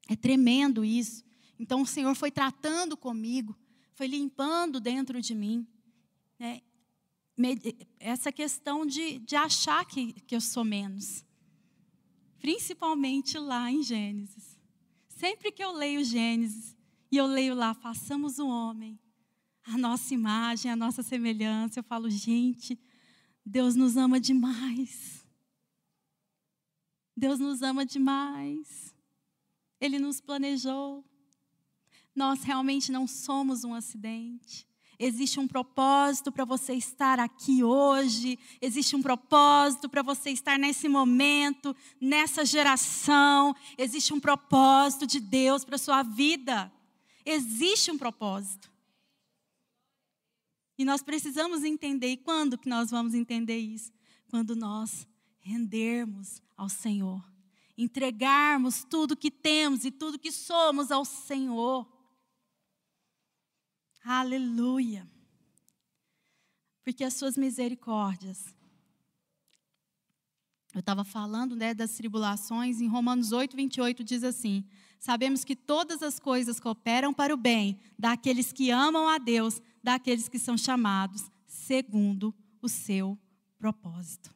É 0.08 0.16
tremendo 0.16 0.82
isso. 0.82 1.22
Então 1.58 1.82
o 1.82 1.86
Senhor 1.86 2.14
foi 2.14 2.30
tratando 2.30 2.96
comigo, 2.96 3.54
foi 3.92 4.06
limpando 4.06 4.80
dentro 4.80 5.20
de 5.20 5.34
mim. 5.34 5.66
Né? 6.38 6.62
Essa 8.00 8.32
questão 8.32 8.86
de, 8.86 9.18
de 9.18 9.36
achar 9.36 9.84
que, 9.84 10.14
que 10.22 10.34
eu 10.34 10.40
sou 10.40 10.64
menos. 10.64 11.22
Principalmente 12.42 13.38
lá 13.38 13.70
em 13.70 13.84
Gênesis. 13.84 14.58
Sempre 15.06 15.52
que 15.52 15.62
eu 15.62 15.70
leio 15.70 16.04
Gênesis 16.04 16.76
e 17.08 17.16
eu 17.16 17.24
leio 17.24 17.54
lá, 17.54 17.72
façamos 17.72 18.40
o 18.40 18.48
homem, 18.48 18.98
a 19.62 19.78
nossa 19.78 20.12
imagem, 20.12 20.68
a 20.68 20.74
nossa 20.74 21.04
semelhança, 21.04 21.78
eu 21.78 21.84
falo, 21.84 22.10
gente, 22.10 22.76
Deus 23.46 23.76
nos 23.76 23.96
ama 23.96 24.18
demais. 24.18 25.24
Deus 27.16 27.38
nos 27.38 27.62
ama 27.62 27.86
demais. 27.86 28.92
Ele 29.80 30.00
nos 30.00 30.20
planejou. 30.20 31.04
Nós 32.12 32.42
realmente 32.42 32.90
não 32.90 33.06
somos 33.06 33.62
um 33.62 33.72
acidente. 33.72 34.66
Existe 35.04 35.40
um 35.40 35.48
propósito 35.48 36.30
para 36.30 36.44
você 36.44 36.74
estar 36.74 37.18
aqui 37.18 37.64
hoje, 37.64 38.38
existe 38.60 38.94
um 38.94 39.02
propósito 39.02 39.88
para 39.88 40.00
você 40.00 40.30
estar 40.30 40.56
nesse 40.56 40.88
momento, 40.88 41.74
nessa 42.00 42.44
geração, 42.44 43.52
existe 43.76 44.14
um 44.14 44.20
propósito 44.20 45.04
de 45.04 45.18
Deus 45.18 45.64
para 45.64 45.76
sua 45.76 46.04
vida. 46.04 46.72
Existe 47.26 47.90
um 47.90 47.98
propósito. 47.98 48.70
E 50.78 50.84
nós 50.84 51.02
precisamos 51.02 51.64
entender, 51.64 52.12
e 52.12 52.16
quando 52.16 52.56
que 52.56 52.68
nós 52.68 52.88
vamos 52.88 53.12
entender 53.12 53.58
isso? 53.58 53.92
Quando 54.30 54.54
nós 54.54 55.04
rendermos 55.40 56.40
ao 56.56 56.68
Senhor, 56.68 57.20
entregarmos 57.76 58.84
tudo 58.84 59.16
que 59.16 59.32
temos 59.32 59.84
e 59.84 59.90
tudo 59.90 60.16
que 60.16 60.30
somos 60.30 60.92
ao 60.92 61.04
Senhor. 61.04 61.91
Aleluia. 64.04 65.08
Porque 66.82 67.04
as 67.04 67.14
suas 67.14 67.36
misericórdias. 67.36 68.54
Eu 70.74 70.80
estava 70.80 71.04
falando 71.04 71.54
né, 71.54 71.74
das 71.74 71.94
tribulações, 71.96 72.80
em 72.80 72.88
Romanos 72.88 73.30
8, 73.30 73.54
28 73.54 74.02
diz 74.02 74.24
assim: 74.24 74.64
Sabemos 74.98 75.44
que 75.44 75.54
todas 75.54 76.02
as 76.02 76.18
coisas 76.18 76.58
cooperam 76.58 77.12
para 77.12 77.34
o 77.34 77.36
bem 77.36 77.78
daqueles 77.98 78.52
que 78.52 78.70
amam 78.70 79.06
a 79.06 79.18
Deus, 79.18 79.60
daqueles 79.82 80.28
que 80.28 80.38
são 80.38 80.56
chamados 80.56 81.30
segundo 81.46 82.34
o 82.60 82.68
seu 82.68 83.18
propósito. 83.58 84.34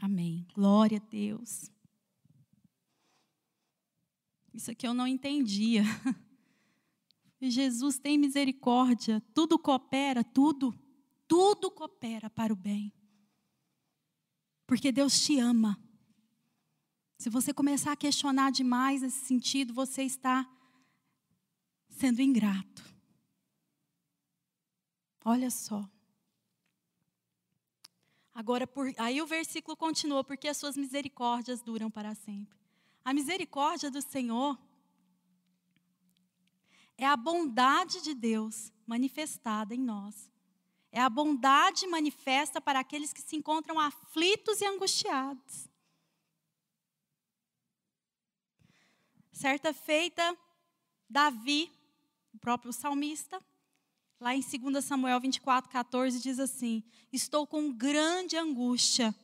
Amém. 0.00 0.46
Glória 0.54 0.98
a 0.98 1.10
Deus. 1.10 1.70
Isso 4.58 4.72
aqui 4.72 4.88
eu 4.88 4.92
não 4.92 5.06
entendia. 5.06 5.84
Jesus 7.40 7.96
tem 7.96 8.18
misericórdia, 8.18 9.22
tudo 9.32 9.56
coopera, 9.56 10.24
tudo, 10.24 10.76
tudo 11.28 11.70
coopera 11.70 12.28
para 12.28 12.52
o 12.52 12.56
bem. 12.56 12.92
Porque 14.66 14.90
Deus 14.90 15.20
te 15.20 15.38
ama. 15.38 15.80
Se 17.18 17.30
você 17.30 17.54
começar 17.54 17.92
a 17.92 17.96
questionar 17.96 18.50
demais 18.50 19.02
nesse 19.02 19.24
sentido, 19.26 19.72
você 19.72 20.02
está 20.02 20.44
sendo 21.88 22.20
ingrato. 22.20 22.82
Olha 25.24 25.52
só. 25.52 25.88
Agora, 28.34 28.66
por, 28.66 28.92
aí 28.98 29.22
o 29.22 29.26
versículo 29.26 29.76
continua, 29.76 30.24
porque 30.24 30.48
as 30.48 30.56
suas 30.56 30.76
misericórdias 30.76 31.62
duram 31.62 31.88
para 31.88 32.12
sempre. 32.16 32.57
A 33.08 33.14
misericórdia 33.14 33.90
do 33.90 34.02
Senhor 34.02 34.58
é 36.98 37.06
a 37.06 37.16
bondade 37.16 38.02
de 38.02 38.12
Deus 38.12 38.70
manifestada 38.86 39.74
em 39.74 39.80
nós. 39.80 40.30
É 40.92 41.00
a 41.00 41.08
bondade 41.08 41.86
manifesta 41.86 42.60
para 42.60 42.80
aqueles 42.80 43.10
que 43.14 43.22
se 43.22 43.34
encontram 43.34 43.80
aflitos 43.80 44.60
e 44.60 44.66
angustiados. 44.66 45.70
Certa 49.32 49.72
feita, 49.72 50.36
Davi, 51.08 51.72
o 52.34 52.38
próprio 52.38 52.74
salmista, 52.74 53.42
lá 54.20 54.34
em 54.34 54.42
2 54.42 54.84
Samuel 54.84 55.18
24, 55.18 55.70
14, 55.70 56.20
diz 56.20 56.38
assim: 56.38 56.84
Estou 57.10 57.46
com 57.46 57.72
grande 57.72 58.36
angústia 58.36 59.14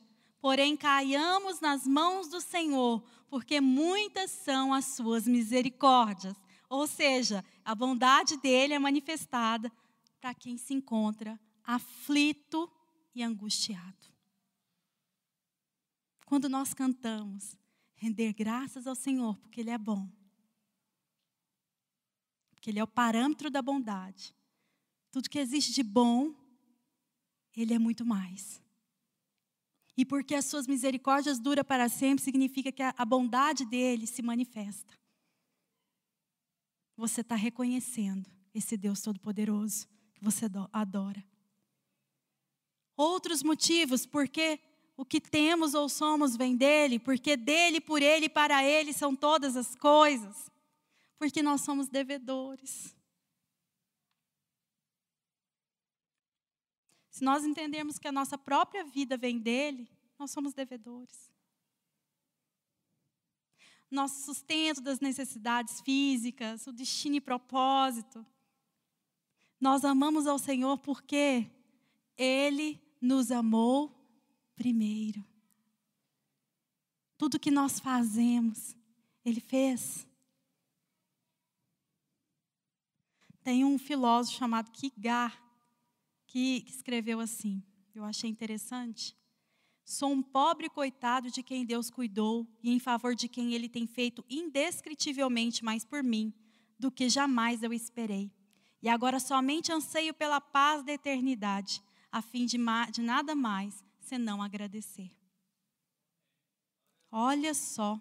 Porém, 0.45 0.77
caiamos 0.77 1.59
nas 1.59 1.87
mãos 1.87 2.27
do 2.27 2.39
Senhor, 2.39 3.03
porque 3.27 3.59
muitas 3.59 4.31
são 4.31 4.73
as 4.73 4.85
suas 4.85 5.27
misericórdias. 5.27 6.35
Ou 6.69 6.87
seja, 6.87 7.43
a 7.63 7.75
bondade 7.75 8.37
dele 8.37 8.73
é 8.73 8.79
manifestada 8.79 9.71
para 10.19 10.33
quem 10.33 10.57
se 10.57 10.73
encontra 10.73 11.39
aflito 11.63 12.71
e 13.13 13.23
angustiado. 13.23 14.13
Quando 16.25 16.49
nós 16.49 16.73
cantamos, 16.73 17.55
render 17.95 18.33
graças 18.33 18.87
ao 18.87 18.95
Senhor, 18.95 19.37
porque 19.39 19.61
Ele 19.61 19.69
é 19.69 19.77
bom, 19.77 20.09
porque 22.51 22.69
Ele 22.69 22.79
é 22.79 22.83
o 22.83 22.87
parâmetro 22.87 23.49
da 23.49 23.61
bondade. 23.61 24.35
Tudo 25.11 25.29
que 25.29 25.39
existe 25.39 25.71
de 25.71 25.83
bom, 25.83 26.33
Ele 27.55 27.73
é 27.73 27.79
muito 27.79 28.05
mais. 28.05 28.61
E 29.97 30.03
porque 30.05 30.35
as 30.35 30.45
suas 30.45 30.67
misericórdias 30.67 31.39
duram 31.39 31.63
para 31.63 31.87
sempre, 31.87 32.23
significa 32.23 32.71
que 32.71 32.83
a 32.83 33.05
bondade 33.05 33.65
dele 33.65 34.05
se 34.05 34.21
manifesta. 34.21 34.93
Você 36.97 37.21
está 37.21 37.35
reconhecendo 37.35 38.29
esse 38.53 38.77
Deus 38.77 39.01
Todo-Poderoso 39.01 39.87
que 40.13 40.23
você 40.23 40.47
adora. 40.71 41.23
Outros 42.97 43.43
motivos, 43.43 44.05
porque 44.05 44.59
o 44.97 45.03
que 45.03 45.19
temos 45.19 45.73
ou 45.73 45.89
somos 45.89 46.37
vem 46.37 46.55
dele, 46.55 46.97
porque 46.99 47.35
dele, 47.35 47.81
por 47.81 48.01
ele 48.01 48.25
e 48.25 48.29
para 48.29 48.63
ele 48.63 48.93
são 48.93 49.15
todas 49.15 49.57
as 49.57 49.75
coisas, 49.75 50.49
porque 51.17 51.41
nós 51.41 51.61
somos 51.61 51.89
devedores. 51.89 52.95
Se 57.15 57.23
nós 57.23 57.45
entendermos 57.45 57.97
que 57.97 58.09
a 58.09 58.11
nossa 58.11 58.37
própria 58.37 58.83
vida 58.83 59.15
vem 59.15 59.39
dele, 59.39 59.89
nós 60.19 60.31
somos 60.31 60.53
devedores. 60.53 61.31
Nosso 63.89 64.25
sustento 64.25 64.81
das 64.81 64.99
necessidades 64.99 65.79
físicas, 65.79 66.67
o 66.67 66.73
destino 66.73 67.15
e 67.15 67.21
propósito. 67.21 68.25
Nós 69.61 69.85
amamos 69.85 70.27
ao 70.27 70.37
Senhor 70.37 70.77
porque 70.79 71.49
Ele 72.17 72.81
nos 72.99 73.31
amou 73.31 73.97
primeiro. 74.53 75.25
Tudo 77.17 77.39
que 77.39 77.49
nós 77.49 77.79
fazemos, 77.79 78.75
Ele 79.23 79.39
fez. 79.39 80.05
Tem 83.41 83.63
um 83.63 83.79
filósofo 83.79 84.37
chamado 84.37 84.69
Kigar, 84.71 85.44
que 86.35 86.65
escreveu 86.67 87.21
assim, 87.21 87.63
eu 87.93 88.03
achei 88.03 88.29
interessante. 88.29 89.15
Sou 89.85 90.11
um 90.11 90.21
pobre 90.21 90.69
coitado 90.69 91.31
de 91.31 91.41
quem 91.41 91.65
Deus 91.65 91.89
cuidou 91.89 92.45
e 92.61 92.73
em 92.73 92.77
favor 92.77 93.15
de 93.15 93.29
quem 93.29 93.53
Ele 93.53 93.69
tem 93.69 93.87
feito 93.87 94.21
indescritivelmente 94.29 95.63
mais 95.63 95.85
por 95.85 96.03
mim 96.03 96.33
do 96.77 96.91
que 96.91 97.07
jamais 97.07 97.63
eu 97.63 97.71
esperei. 97.71 98.29
E 98.81 98.89
agora 98.89 99.17
somente 99.17 99.71
anseio 99.71 100.13
pela 100.13 100.41
paz 100.41 100.83
da 100.83 100.91
eternidade, 100.91 101.81
a 102.11 102.21
fim 102.21 102.45
de, 102.45 102.57
de 102.91 103.01
nada 103.01 103.33
mais 103.33 103.81
senão 104.01 104.43
agradecer. 104.43 105.15
Olha 107.09 107.53
só, 107.53 107.97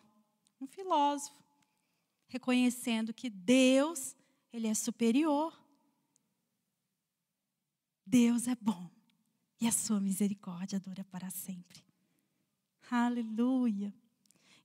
um 0.61 0.67
filósofo 0.67 1.41
reconhecendo 2.27 3.15
que 3.15 3.31
Deus, 3.31 4.17
ele 4.53 4.67
é 4.67 4.75
superior 4.75 5.57
Deus 8.07 8.47
é 8.49 8.57
bom 8.61 8.91
e 9.61 9.67
a 9.67 9.73
sua 9.73 10.01
misericórdia 10.01 10.79
dura 10.79 11.05
para 11.05 11.31
sempre. 11.31 11.83
Aleluia. 12.91 13.95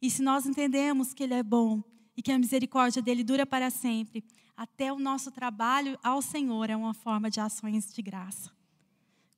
E 0.01 0.09
se 0.09 0.21
nós 0.21 0.45
entendemos 0.45 1.13
que 1.13 1.23
Ele 1.23 1.33
é 1.33 1.43
bom 1.43 1.83
e 2.15 2.21
que 2.21 2.31
a 2.31 2.39
misericórdia 2.39 3.01
dele 3.01 3.23
dura 3.23 3.45
para 3.45 3.69
sempre, 3.69 4.23
até 4.55 4.91
o 4.91 4.99
nosso 4.99 5.31
trabalho 5.31 5.97
ao 6.03 6.21
Senhor 6.21 6.69
é 6.69 6.75
uma 6.75 6.93
forma 6.93 7.29
de 7.29 7.39
ações 7.39 7.93
de 7.93 8.01
graça. 8.01 8.51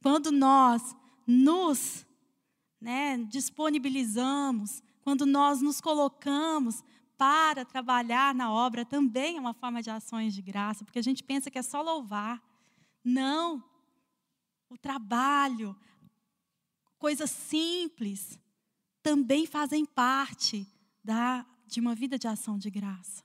Quando 0.01 0.31
nós 0.31 0.95
nos 1.27 2.05
né, 2.79 3.17
disponibilizamos, 3.29 4.81
quando 5.03 5.27
nós 5.27 5.61
nos 5.61 5.79
colocamos 5.79 6.83
para 7.17 7.63
trabalhar 7.63 8.33
na 8.33 8.51
obra, 8.51 8.83
também 8.83 9.37
é 9.37 9.39
uma 9.39 9.53
forma 9.53 9.79
de 9.83 9.91
ações 9.91 10.33
de 10.33 10.41
graça, 10.41 10.83
porque 10.83 10.97
a 10.97 11.03
gente 11.03 11.23
pensa 11.23 11.51
que 11.51 11.59
é 11.59 11.61
só 11.61 11.83
louvar. 11.83 12.41
Não. 13.03 13.63
O 14.71 14.77
trabalho, 14.77 15.75
coisas 16.97 17.29
simples, 17.29 18.39
também 19.03 19.45
fazem 19.45 19.85
parte 19.85 20.65
da, 21.03 21.45
de 21.67 21.81
uma 21.81 21.93
vida 21.93 22.17
de 22.17 22.25
ação 22.25 22.57
de 22.57 22.69
graça. 22.69 23.21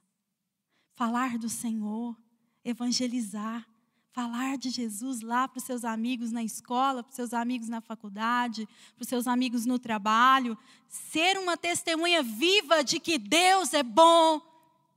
Falar 0.97 1.39
do 1.39 1.49
Senhor, 1.49 2.17
evangelizar, 2.65 3.65
falar 4.11 4.59
de 4.59 4.71
Jesus 4.71 5.21
lá 5.21 5.47
para 5.47 5.59
os 5.59 5.65
seus 5.65 5.85
amigos 5.85 6.33
na 6.33 6.43
escola, 6.43 7.05
para 7.05 7.11
os 7.11 7.15
seus 7.17 7.33
amigos 7.33 7.69
na 7.69 7.81
faculdade, 7.81 8.67
para 8.97 9.05
os 9.05 9.09
seus 9.09 9.29
amigos 9.29 9.65
no 9.65 9.79
trabalho, 9.79 10.59
ser 10.89 11.39
uma 11.39 11.57
testemunha 11.57 12.25
viva 12.25 12.83
de 12.83 12.99
que 12.99 13.19
Deus 13.19 13.73
é 13.73 13.85
bom, 13.85 14.43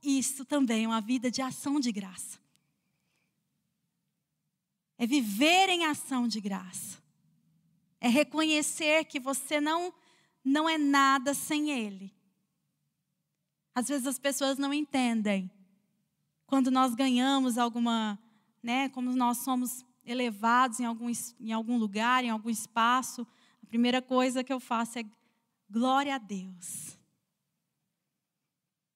isso 0.02 0.44
também 0.44 0.82
é 0.82 0.88
uma 0.88 1.00
vida 1.00 1.30
de 1.30 1.40
ação 1.40 1.78
de 1.78 1.92
graça. 1.92 2.39
É 5.00 5.06
viver 5.06 5.70
em 5.70 5.86
ação 5.86 6.28
de 6.28 6.42
graça. 6.42 7.02
É 7.98 8.06
reconhecer 8.06 9.06
que 9.06 9.18
você 9.18 9.58
não 9.58 9.94
não 10.44 10.68
é 10.68 10.76
nada 10.76 11.32
sem 11.32 11.70
ele. 11.70 12.14
Às 13.74 13.88
vezes 13.88 14.06
as 14.06 14.18
pessoas 14.18 14.58
não 14.58 14.74
entendem. 14.74 15.50
Quando 16.44 16.70
nós 16.70 16.94
ganhamos 16.94 17.56
alguma, 17.56 18.18
né, 18.62 18.90
como 18.90 19.10
nós 19.16 19.38
somos 19.38 19.82
elevados 20.04 20.80
em 20.80 20.84
algum, 20.84 21.10
em 21.40 21.52
algum 21.52 21.78
lugar, 21.78 22.22
em 22.22 22.28
algum 22.28 22.50
espaço, 22.50 23.26
a 23.62 23.66
primeira 23.66 24.02
coisa 24.02 24.44
que 24.44 24.52
eu 24.52 24.60
faço 24.60 24.98
é 24.98 25.04
glória 25.70 26.14
a 26.14 26.18
Deus. 26.18 26.98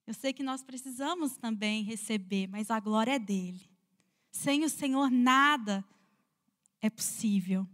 Eu 0.06 0.12
sei 0.12 0.34
que 0.34 0.42
nós 0.42 0.62
precisamos 0.62 1.34
também 1.38 1.82
receber, 1.82 2.46
mas 2.46 2.70
a 2.70 2.78
glória 2.78 3.12
é 3.12 3.18
dele. 3.18 3.70
Sem 4.30 4.64
o 4.64 4.68
Senhor 4.68 5.10
nada 5.10 5.82
é 6.84 6.90
possível. 6.90 7.66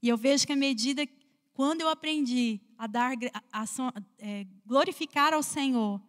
E 0.00 0.08
eu 0.08 0.16
vejo 0.16 0.46
que 0.46 0.52
à 0.54 0.56
medida 0.56 1.06
quando 1.52 1.82
eu 1.82 1.88
aprendi 1.88 2.62
a 2.78 2.86
dar 2.86 3.12
a, 3.52 3.64
é, 4.18 4.46
glorificar 4.64 5.34
ao 5.34 5.42
Senhor, 5.42 6.00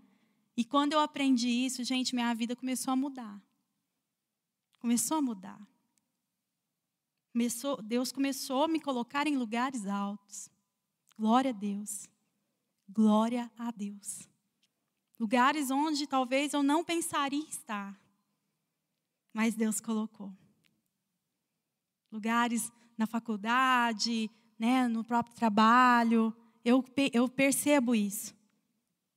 e 0.55 0.63
quando 0.63 0.93
eu 0.93 1.01
aprendi 1.01 1.49
isso, 1.49 1.83
gente, 1.83 2.15
minha 2.15 2.33
vida 2.33 2.55
começou 2.55 2.93
a 2.93 2.95
mudar. 2.95 3.41
Começou 4.79 5.17
a 5.17 5.21
mudar. 5.21 5.59
Começou, 7.33 7.81
Deus 7.81 8.09
começou 8.13 8.63
a 8.63 8.67
me 8.69 8.79
colocar 8.79 9.27
em 9.27 9.35
lugares 9.35 9.85
altos. 9.85 10.49
Glória 11.17 11.51
a 11.51 11.53
Deus. 11.53 12.09
Glória 12.87 13.51
a 13.57 13.69
Deus. 13.69 14.29
Lugares 15.19 15.69
onde 15.71 16.07
talvez 16.07 16.53
eu 16.53 16.63
não 16.63 16.85
pensaria 16.85 17.49
estar. 17.49 17.99
Mas 19.33 19.55
Deus 19.55 19.81
colocou. 19.81 20.33
Lugares 22.11 22.71
na 22.97 23.05
faculdade, 23.05 24.29
né, 24.57 24.87
no 24.87 25.03
próprio 25.03 25.35
trabalho. 25.35 26.35
Eu, 26.63 26.83
eu 27.13 27.29
percebo 27.29 27.93
isso. 27.93 28.35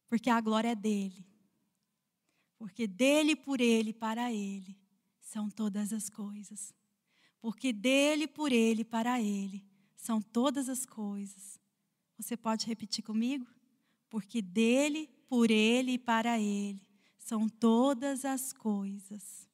Porque 0.09 0.29
a 0.29 0.41
glória 0.41 0.71
é 0.71 0.75
dele. 0.75 1.27
Porque 2.59 2.87
dele, 2.87 3.35
por 3.35 3.61
ele, 3.61 3.93
para 3.93 4.33
ele 4.33 4.77
são 5.21 5.49
todas 5.49 5.93
as 5.93 6.11
coisas. 6.11 6.75
Porque 7.41 7.73
dele, 7.73 8.27
por 8.27 8.53
ele, 8.53 8.85
para 8.85 9.21
ele 9.21 9.65
são 9.97 10.21
todas 10.21 10.69
as 10.69 10.85
coisas. 10.85 11.59
Você 12.17 12.37
pode 12.37 12.67
repetir 12.67 13.03
comigo? 13.03 13.47
Porque 14.11 14.43
dele, 14.43 15.09
por 15.29 15.51
ele 15.51 15.93
e 15.93 15.99
para 15.99 16.39
ele 16.39 16.83
são 17.19 17.49
todas 17.49 18.25
as 18.25 18.53
coisas. 18.53 19.49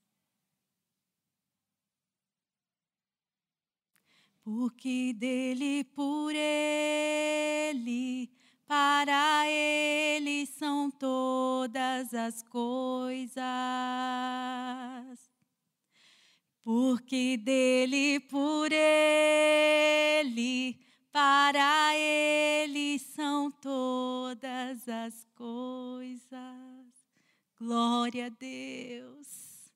Porque 4.47 5.13
dele, 5.13 5.83
por 5.83 6.33
ele, 6.33 7.81
para 8.65 9.45
ele 9.51 10.47
são 10.47 10.89
todas 10.89 12.15
as 12.15 12.45
coisas. 12.45 13.35
Porque 16.63 17.37
dele, 17.37 18.21
por 18.21 18.71
ele, 18.71 20.07
para 21.11 21.97
ele 21.97 23.01
são 23.01 23.51
todas 23.51 24.89
as 24.89 25.25
coisas. 25.35 26.31
Glória 27.59 28.27
a 28.27 28.29
Deus. 28.29 29.73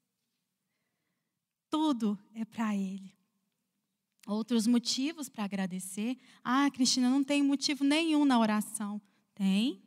Tudo 1.68 2.16
é 2.37 2.44
para 2.44 2.76
ele 2.76 3.19
outros 4.26 4.66
motivos 4.66 5.28
para 5.28 5.44
agradecer. 5.44 6.18
Ah, 6.44 6.70
Cristina, 6.70 7.09
não 7.09 7.24
tem 7.24 7.42
motivo 7.42 7.85
nenhum 7.85 8.24
na 8.24 8.38
oração. 8.38 9.00
Tem. 9.35 9.83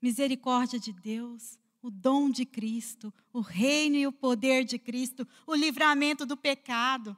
Misericórdia 0.00 0.78
de 0.78 0.92
Deus, 0.92 1.58
o 1.80 1.90
dom 1.90 2.30
de 2.30 2.44
Cristo, 2.44 3.12
o 3.32 3.40
reino 3.40 3.96
e 3.96 4.06
o 4.06 4.12
poder 4.12 4.64
de 4.64 4.78
Cristo, 4.78 5.26
o 5.46 5.54
livramento 5.54 6.26
do 6.26 6.36
pecado. 6.36 7.16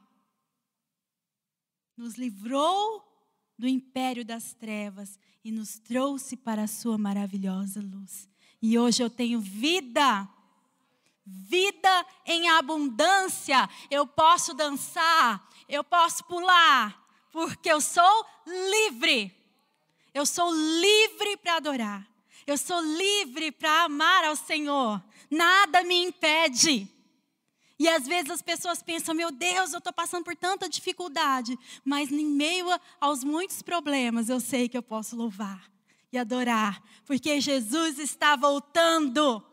Nos 1.95 2.15
livrou 2.15 3.03
do 3.57 3.67
império 3.67 4.23
das 4.23 4.53
trevas 4.53 5.19
e 5.43 5.51
nos 5.51 5.79
trouxe 5.79 6.37
para 6.37 6.63
a 6.63 6.67
sua 6.67 6.97
maravilhosa 6.97 7.81
luz. 7.81 8.29
E 8.61 8.77
hoje 8.77 9.03
eu 9.03 9.09
tenho 9.09 9.39
vida 9.39 10.29
vida 11.27 12.05
em 12.25 12.47
abundância. 12.49 13.69
Eu 13.91 14.07
posso 14.07 14.53
dançar, 14.53 15.45
eu 15.67 15.83
posso 15.83 16.23
pular, 16.25 16.97
porque 17.31 17.71
eu 17.71 17.81
sou 17.81 18.25
livre. 18.45 19.35
Eu 20.13 20.25
sou 20.25 20.51
livre 20.53 21.37
para 21.37 21.57
adorar. 21.57 22.07
Eu 22.45 22.57
sou 22.57 22.79
livre 22.81 23.51
para 23.51 23.83
amar 23.83 24.23
ao 24.23 24.35
Senhor. 24.35 25.03
Nada 25.29 25.83
me 25.83 25.95
impede. 25.95 26.87
E 27.79 27.87
às 27.87 28.07
vezes 28.07 28.31
as 28.31 28.41
pessoas 28.41 28.81
pensam: 28.81 29.13
meu 29.13 29.31
Deus, 29.31 29.73
eu 29.73 29.79
estou 29.79 29.93
passando 29.93 30.23
por 30.23 30.35
tanta 30.35 30.69
dificuldade. 30.69 31.57
Mas 31.83 32.11
em 32.11 32.25
meio 32.25 32.67
aos 32.99 33.23
muitos 33.23 33.61
problemas, 33.61 34.29
eu 34.29 34.39
sei 34.39 34.67
que 34.67 34.77
eu 34.77 34.83
posso 34.83 35.15
louvar 35.15 35.69
e 36.11 36.17
adorar, 36.17 36.81
porque 37.05 37.41
Jesus 37.41 37.99
está 37.99 38.35
voltando 38.35 39.43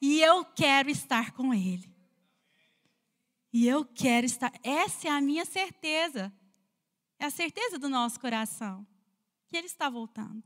e 0.00 0.22
eu 0.22 0.44
quero 0.44 0.88
estar 0.88 1.32
com 1.32 1.52
Ele. 1.52 1.97
E 3.58 3.66
eu 3.66 3.84
quero 3.84 4.24
estar. 4.24 4.52
Essa 4.62 5.08
é 5.08 5.10
a 5.10 5.20
minha 5.20 5.44
certeza. 5.44 6.32
É 7.18 7.24
a 7.24 7.30
certeza 7.30 7.76
do 7.76 7.88
nosso 7.88 8.20
coração. 8.20 8.86
Que 9.48 9.56
Ele 9.56 9.66
está 9.66 9.90
voltando. 9.90 10.44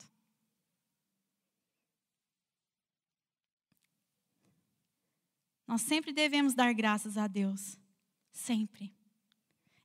Nós 5.67 5.83
sempre 5.83 6.11
devemos 6.11 6.55
dar 6.55 6.73
graças 6.73 7.19
a 7.19 7.27
Deus. 7.27 7.79
Sempre. 8.33 8.97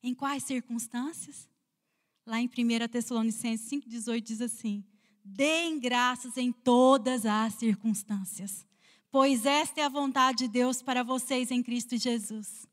Em 0.02 0.16
quais 0.16 0.44
circunstâncias? 0.44 1.50
Lá 2.26 2.40
em 2.40 2.46
1 2.46 2.88
Tessalonicenses 2.88 3.70
5,18 3.70 4.22
diz 4.22 4.40
assim: 4.40 4.86
Deem 5.22 5.82
graças 5.82 6.38
em 6.38 6.54
todas 6.54 7.26
as 7.26 7.56
circunstâncias 7.56 8.66
pois 9.10 9.48
esta 9.48 9.82
é 9.82 9.84
a 9.84 9.90
vontade 9.90 10.40
de 10.40 10.48
Deus 10.48 10.82
para 10.84 11.02
vocês 11.02 11.50
em 11.50 11.64
Cristo 11.64 11.98
Jesus. 11.98 12.68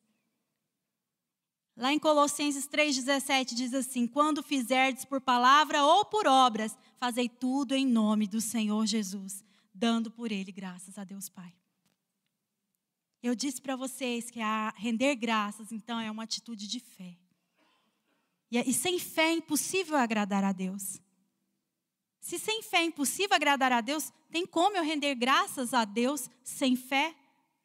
Lá 1.77 1.93
em 1.93 1.99
Colossenses 1.99 2.69
3,17 2.69 3.55
diz 3.55 3.75
assim: 3.75 4.07
Quando 4.07 4.43
fizerdes 4.43 5.05
por 5.05 5.21
palavra 5.21 5.85
ou 5.85 6.05
por 6.05 6.27
obras, 6.27 6.77
fazei 6.99 7.29
tudo 7.29 7.75
em 7.75 7.85
nome 7.85 8.29
do 8.29 8.41
Senhor 8.41 8.87
Jesus, 8.87 9.43
dando 9.73 10.11
por 10.11 10.31
ele 10.31 10.53
graças 10.53 10.97
a 10.99 11.05
Deus 11.05 11.29
Pai. 11.29 11.53
Eu 13.21 13.35
disse 13.35 13.61
para 13.61 13.75
vocês 13.75 14.31
que 14.31 14.41
a 14.41 14.73
render 14.77 15.17
graças, 15.17 15.73
então, 15.73 15.99
é 15.99 16.11
uma 16.11 16.25
atitude 16.25 16.69
de 16.69 16.79
fé. 16.79 17.17
E, 18.51 18.59
e 18.59 18.73
sem 18.73 19.01
fé 19.01 19.31
é 19.31 19.33
impossível 19.33 19.97
agradar 19.97 20.45
a 20.45 20.53
Deus. 20.53 21.01
Se 22.21 22.39
sem 22.39 22.63
fé 22.63 22.79
é 22.79 22.85
impossível 22.85 23.35
agradar 23.35 23.73
a 23.73 23.81
Deus, 23.81 24.13
tem 24.31 24.47
como 24.47 24.77
eu 24.77 24.85
render 24.85 25.15
graças 25.17 25.75
a 25.75 25.85
Deus 25.85 26.31
sem 26.45 26.77
fé? 26.77 27.17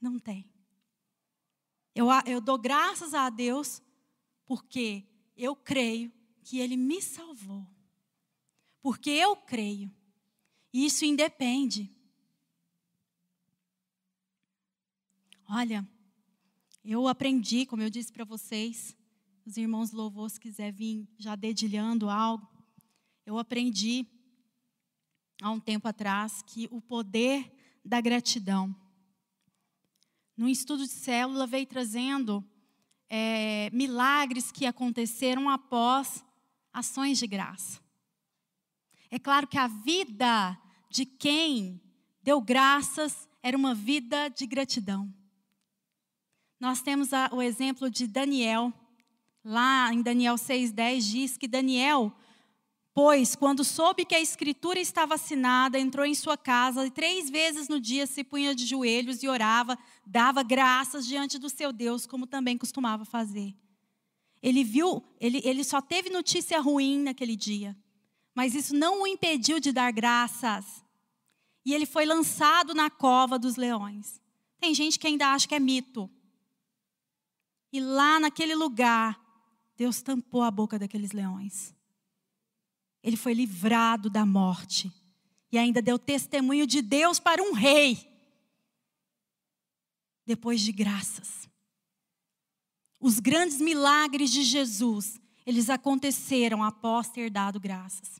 Não 0.02 0.18
tem. 0.18 0.50
Eu, 1.94 2.08
eu 2.26 2.42
dou 2.42 2.58
graças 2.58 3.14
a 3.14 3.30
Deus 3.30 3.82
porque 4.50 5.06
eu 5.38 5.56
creio 5.56 6.12
que 6.44 6.58
Ele 6.58 6.76
me 6.76 7.00
salvou. 7.04 7.68
Porque 8.82 9.12
eu 9.12 9.36
creio. 9.36 9.92
E 10.74 10.88
isso 10.88 11.06
independe. 11.06 11.96
Olha, 15.48 15.88
eu 16.84 17.08
aprendi, 17.08 17.64
como 17.68 17.84
eu 17.84 17.92
disse 17.92 18.12
para 18.12 18.26
vocês, 18.26 18.98
os 19.46 19.56
irmãos 19.56 19.92
louvor, 19.92 20.28
se 20.32 20.40
quiser 20.40 20.72
vir 20.72 21.08
já 21.20 21.36
dedilhando 21.36 22.10
algo, 22.10 22.50
eu 23.28 23.38
aprendi 23.38 24.08
há 25.44 25.52
um 25.52 25.60
tempo 25.60 25.88
atrás 25.88 26.42
que 26.42 26.68
o 26.72 26.82
poder 26.82 27.56
da 27.86 28.02
gratidão. 28.02 28.76
No 30.36 30.50
estudo 30.50 30.88
de 30.88 30.92
célula 30.92 31.46
veio 31.46 31.68
trazendo 31.68 32.44
é, 33.10 33.70
milagres 33.72 34.52
que 34.52 34.66
aconteceram 34.66 35.50
após 35.50 36.24
ações 36.72 37.18
de 37.18 37.28
graça. 37.28 37.80
É 39.10 39.18
claro 39.18 39.48
que 39.48 39.58
a 39.58 39.68
vida 39.68 40.58
de 40.90 41.06
quem 41.06 41.82
deu 42.22 42.40
graças 42.40 43.28
era 43.42 43.58
uma 43.58 43.74
vida 43.74 44.30
de 44.30 44.46
gratidão. 44.46 45.12
Nós 46.60 46.82
temos 46.82 47.14
a, 47.14 47.30
o 47.32 47.42
exemplo 47.42 47.90
de 47.90 48.06
Daniel. 48.06 48.74
Lá 49.44 49.94
em 49.94 50.02
Daniel 50.02 50.36
6,10 50.36 51.00
diz 51.00 51.38
que 51.38 51.48
Daniel, 51.48 52.14
pois, 53.02 53.34
quando 53.34 53.64
soube 53.64 54.04
que 54.04 54.14
a 54.14 54.20
escritura 54.20 54.78
estava 54.78 55.16
assinada, 55.16 55.80
entrou 55.80 56.06
em 56.06 56.14
sua 56.14 56.36
casa 56.36 56.86
e 56.86 56.92
três 56.92 57.30
vezes 57.30 57.70
no 57.70 57.80
dia 57.80 58.06
se 58.06 58.26
punha 58.26 58.54
de 58.54 58.66
joelhos 58.66 59.24
e 59.24 59.28
orava, 59.30 59.80
dava 60.06 60.44
graças 60.44 61.08
diante 61.08 61.40
do 61.40 61.50
seu 61.50 61.72
Deus, 61.72 62.06
como 62.06 62.28
também 62.28 62.58
costumava 62.58 63.06
fazer. 63.06 63.56
Ele 64.44 64.66
viu, 64.66 65.02
ele, 65.18 65.40
ele 65.46 65.64
só 65.64 65.80
teve 65.80 66.10
notícia 66.10 66.60
ruim 66.60 67.02
naquele 67.02 67.38
dia. 67.38 67.74
Mas 68.36 68.54
isso 68.54 68.76
não 68.76 69.04
o 69.04 69.08
impediu 69.08 69.62
de 69.62 69.72
dar 69.72 69.94
graças. 69.94 70.84
E 71.66 71.74
ele 71.74 71.86
foi 71.86 72.06
lançado 72.06 72.74
na 72.74 72.90
cova 72.90 73.40
dos 73.40 73.56
leões. 73.56 74.20
Tem 74.60 74.74
gente 74.76 75.00
que 75.00 75.08
ainda 75.08 75.28
acha 75.28 75.48
que 75.48 75.56
é 75.56 75.60
mito. 75.60 76.10
E 77.72 77.80
lá 77.80 78.20
naquele 78.20 78.56
lugar, 78.56 79.18
Deus 79.78 80.02
tampou 80.02 80.42
a 80.42 80.52
boca 80.52 80.78
daqueles 80.78 81.14
leões. 81.14 81.79
Ele 83.04 83.18
foi 83.18 83.34
livrado 83.34 84.10
da 84.10 84.26
morte. 84.26 84.92
E 85.52 85.58
ainda 85.58 85.82
deu 85.82 85.98
testemunho 85.98 86.68
de 86.68 86.82
Deus 86.82 87.20
para 87.20 87.42
um 87.42 87.54
rei. 87.54 88.08
Depois 90.26 90.62
de 90.62 90.72
graças. 90.72 91.50
Os 93.00 93.20
grandes 93.20 93.60
milagres 93.62 94.30
de 94.30 94.44
Jesus, 94.44 95.20
eles 95.46 95.70
aconteceram 95.70 96.64
após 96.64 97.10
ter 97.10 97.30
dado 97.30 97.60
graças. 97.60 98.20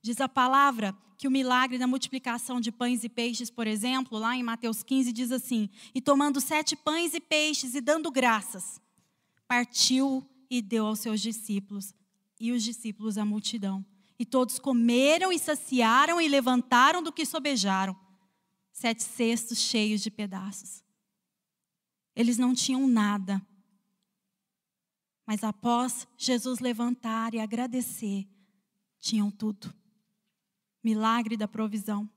Diz 0.00 0.20
a 0.20 0.28
palavra 0.28 0.96
que 1.16 1.28
o 1.28 1.30
milagre 1.30 1.78
da 1.78 1.86
multiplicação 1.86 2.60
de 2.60 2.72
pães 2.72 3.04
e 3.04 3.08
peixes, 3.08 3.48
por 3.48 3.66
exemplo, 3.66 4.18
lá 4.18 4.34
em 4.34 4.42
Mateus 4.42 4.82
15, 4.82 5.12
diz 5.12 5.30
assim: 5.30 5.70
E 5.94 6.00
tomando 6.00 6.40
sete 6.40 6.74
pães 6.74 7.14
e 7.14 7.20
peixes 7.20 7.76
e 7.76 7.80
dando 7.80 8.10
graças, 8.10 8.80
partiu 9.46 10.26
e 10.50 10.60
deu 10.60 10.86
aos 10.86 10.98
seus 10.98 11.20
discípulos, 11.20 11.94
e 12.42 12.50
os 12.50 12.64
discípulos 12.64 13.16
à 13.16 13.24
multidão. 13.24 13.86
E 14.18 14.26
todos 14.26 14.58
comeram 14.58 15.32
e 15.32 15.38
saciaram 15.38 16.20
e 16.20 16.26
levantaram 16.26 17.00
do 17.00 17.12
que 17.12 17.24
sobejaram, 17.24 17.96
sete 18.72 19.04
cestos 19.04 19.58
cheios 19.58 20.02
de 20.02 20.10
pedaços. 20.10 20.82
Eles 22.16 22.38
não 22.38 22.52
tinham 22.52 22.88
nada, 22.88 23.40
mas 25.24 25.44
após 25.44 26.08
Jesus 26.18 26.58
levantar 26.58 27.32
e 27.32 27.38
agradecer, 27.38 28.28
tinham 28.98 29.30
tudo. 29.30 29.72
Milagre 30.82 31.36
da 31.36 31.46
provisão. 31.46 32.10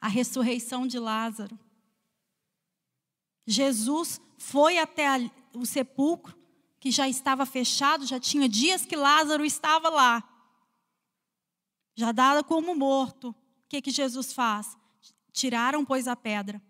A 0.00 0.08
ressurreição 0.08 0.88
de 0.88 0.98
Lázaro. 0.98 1.56
Jesus 3.46 4.20
foi 4.38 4.76
até 4.78 5.06
o 5.54 5.64
sepulcro, 5.64 6.36
que 6.84 6.90
já 6.90 7.08
estava 7.08 7.46
fechado, 7.46 8.04
já 8.04 8.20
tinha 8.20 8.46
dias 8.46 8.84
que 8.84 8.94
Lázaro 8.94 9.42
estava 9.42 9.88
lá. 9.88 10.22
Já 11.94 12.12
dado 12.12 12.44
como 12.44 12.74
morto. 12.74 13.30
O 13.30 13.34
que, 13.70 13.80
que 13.80 13.90
Jesus 13.90 14.34
faz? 14.34 14.76
Tiraram, 15.32 15.82
pois, 15.82 16.06
a 16.06 16.14
pedra. 16.14 16.62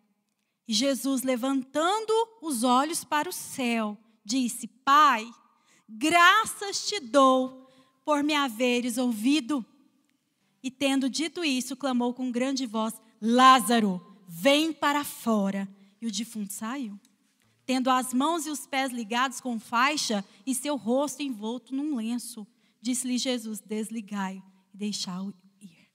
E 0.69 0.73
Jesus, 0.73 1.25
levantando 1.25 2.13
os 2.41 2.63
olhos 2.63 3.03
para 3.03 3.29
o 3.29 3.33
céu, 3.33 3.99
disse: 4.25 4.69
Pai, 4.69 5.29
graças 5.89 6.87
te 6.87 7.01
dou 7.01 7.69
por 8.05 8.23
me 8.23 8.37
haveres 8.37 8.99
ouvido. 8.99 9.67
E 10.63 10.71
tendo 10.71 11.11
dito 11.11 11.45
isso, 11.45 11.77
clamou 11.77 12.15
com 12.15 12.31
grande 12.31 12.67
voz: 12.67 12.95
Lázaro, 13.21 14.01
vem 14.29 14.73
para 14.73 15.03
fora. 15.03 15.69
E 16.01 16.07
o 16.07 16.13
defunto 16.13 16.53
saiu, 16.53 17.01
tendo 17.67 17.91
as 17.91 18.13
mãos 18.13 18.47
e 18.47 18.51
os 18.51 18.67
pés 18.67 18.93
ligados 18.93 19.41
com 19.41 19.59
faixa 19.59 20.25
e 20.47 20.55
seu 20.55 20.77
rosto 20.77 21.23
envolto 21.23 21.75
num 21.75 21.97
lenço. 21.97 22.47
Disse-lhe 22.81 23.19
Jesus: 23.19 23.61
Desligai 23.61 24.43
e 24.73 24.77
deixai-o 24.77 25.33
ir. 25.61 25.91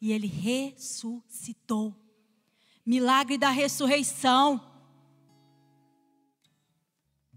E 0.00 0.12
ele 0.12 0.26
ressuscitou. 0.26 1.94
Milagre 2.84 3.36
da 3.36 3.50
ressurreição. 3.50 4.64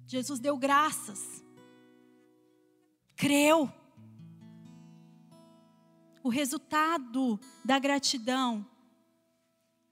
Jesus 0.08 0.40
deu 0.40 0.58
graças. 0.58 1.44
Creu. 3.16 3.72
O 6.24 6.30
resultado 6.30 7.40
da 7.66 7.80
gratidão, 7.80 8.66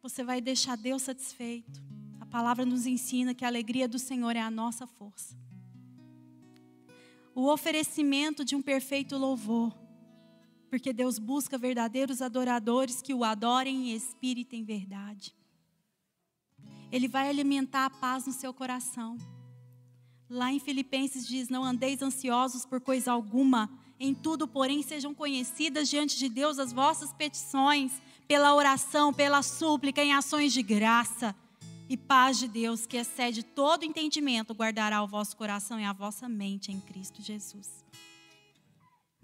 você 0.01 0.23
vai 0.23 0.39
deixar 0.39 0.77
Deus 0.77 1.01
satisfeito. 1.01 1.81
Palavra 2.29 2.65
nos 2.65 2.85
ensina 2.85 3.33
que 3.33 3.43
a 3.43 3.47
alegria 3.47 3.87
do 3.87 3.97
Senhor 3.97 4.35
é 4.35 4.41
a 4.41 4.51
nossa 4.51 4.85
força. 4.85 5.35
O 7.33 7.47
oferecimento 7.47 8.45
de 8.45 8.55
um 8.55 8.61
perfeito 8.61 9.17
louvor, 9.17 9.75
porque 10.69 10.93
Deus 10.93 11.17
busca 11.17 11.57
verdadeiros 11.57 12.21
adoradores 12.21 13.01
que 13.01 13.13
o 13.13 13.23
adorem 13.23 13.89
em 13.89 13.95
espírito 13.95 14.53
e 14.53 14.59
em 14.59 14.63
verdade. 14.63 15.35
Ele 16.91 17.07
vai 17.07 17.29
alimentar 17.29 17.85
a 17.85 17.89
paz 17.89 18.27
no 18.27 18.33
seu 18.33 18.53
coração. 18.53 19.17
Lá 20.29 20.51
em 20.51 20.59
Filipenses 20.59 21.27
diz: 21.27 21.49
Não 21.49 21.63
andeis 21.63 22.01
ansiosos 22.03 22.65
por 22.65 22.79
coisa 22.79 23.11
alguma, 23.11 23.69
em 23.99 24.13
tudo, 24.13 24.47
porém, 24.47 24.83
sejam 24.83 25.13
conhecidas 25.15 25.89
diante 25.89 26.17
de 26.17 26.29
Deus 26.29 26.59
as 26.59 26.71
vossas 26.71 27.11
petições, 27.11 27.91
pela 28.27 28.53
oração, 28.53 29.11
pela 29.11 29.41
súplica, 29.41 30.03
em 30.03 30.13
ações 30.13 30.53
de 30.53 30.61
graça. 30.61 31.35
E 31.89 31.97
paz 31.97 32.37
de 32.37 32.47
Deus, 32.47 32.85
que 32.85 32.97
excede 32.97 33.41
todo 33.41 33.83
entendimento, 33.83 34.53
guardará 34.53 35.01
o 35.01 35.07
vosso 35.07 35.35
coração 35.35 35.79
e 35.79 35.83
a 35.83 35.91
vossa 35.91 36.29
mente 36.29 36.71
em 36.71 36.79
Cristo 36.79 37.19
Jesus. 37.19 37.83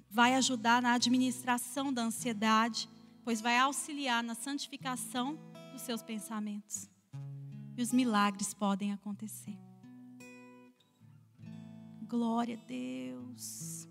Vai 0.10 0.34
ajudar 0.34 0.82
na 0.82 0.94
administração 0.94 1.94
da 1.94 2.02
ansiedade, 2.02 2.90
pois 3.24 3.40
vai 3.40 3.60
auxiliar 3.60 4.24
na 4.24 4.34
santificação 4.34 5.38
dos 5.74 5.84
seus 5.84 6.02
pensamentos. 6.02 6.90
E 7.78 7.84
os 7.84 7.94
milagres 7.94 8.52
podem 8.52 8.92
acontecer. 8.92 9.56
Glória 12.08 12.58
a 12.60 12.68
Deus. 12.68 13.88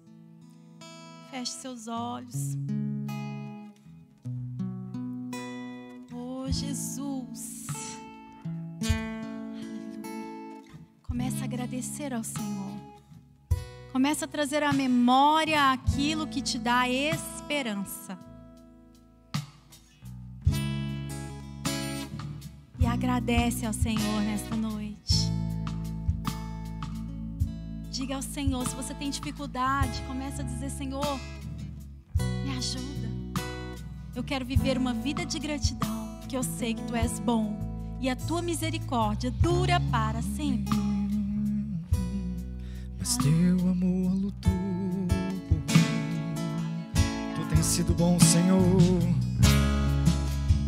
Feche 1.31 1.53
seus 1.53 1.87
olhos. 1.87 2.57
Oh, 6.12 6.51
Jesus. 6.51 7.14
Começa 11.15 11.43
a 11.43 11.45
agradecer 11.45 12.12
ao 12.12 12.25
Senhor. 12.25 12.73
Começa 13.93 14.25
a 14.25 14.29
trazer 14.29 14.65
à 14.65 14.73
memória 14.73 15.71
aquilo 15.71 16.27
que 16.27 16.43
te 16.43 16.59
dá 16.59 16.89
esperança. 16.89 18.19
E 22.81 22.85
agradece 22.85 23.65
ao 23.65 23.73
Senhor 23.73 24.23
nesta 24.23 24.57
noite. 24.57 25.31
Diga 27.93 28.17
ao 28.17 28.23
Senhor, 28.23 28.67
se 28.67 28.75
você 28.75 28.93
tem 28.93 29.09
dificuldade, 29.09 30.03
começa 30.09 30.43
a 30.43 30.45
dizer: 30.45 30.71
Senhor, 30.71 31.21
me 32.45 32.59
ajuda. 32.59 33.09
Eu 34.17 34.25
quero 34.25 34.45
viver 34.45 34.77
uma 34.77 34.93
vida 34.93 35.25
de 35.25 35.39
gratidão, 35.39 36.19
porque 36.19 36.37
eu 36.37 36.43
sei 36.43 36.75
que 36.75 36.83
tu 36.83 36.97
és 36.97 37.21
bom 37.21 37.57
e 38.01 38.11
a 38.11 38.17
tua 38.17 38.43
misericórdia 38.43 39.31
dura 39.31 39.79
para 39.93 40.21
sempre. 40.21 41.04
Mas 43.07 43.19
teu 43.19 43.59
amor 43.69 44.15
lutou 44.15 44.51
por 45.47 45.59
mim. 45.59 45.85
Tu 47.35 47.55
tens 47.55 47.67
sido 47.67 47.93
bom, 47.93 48.19
Senhor. 48.19 48.81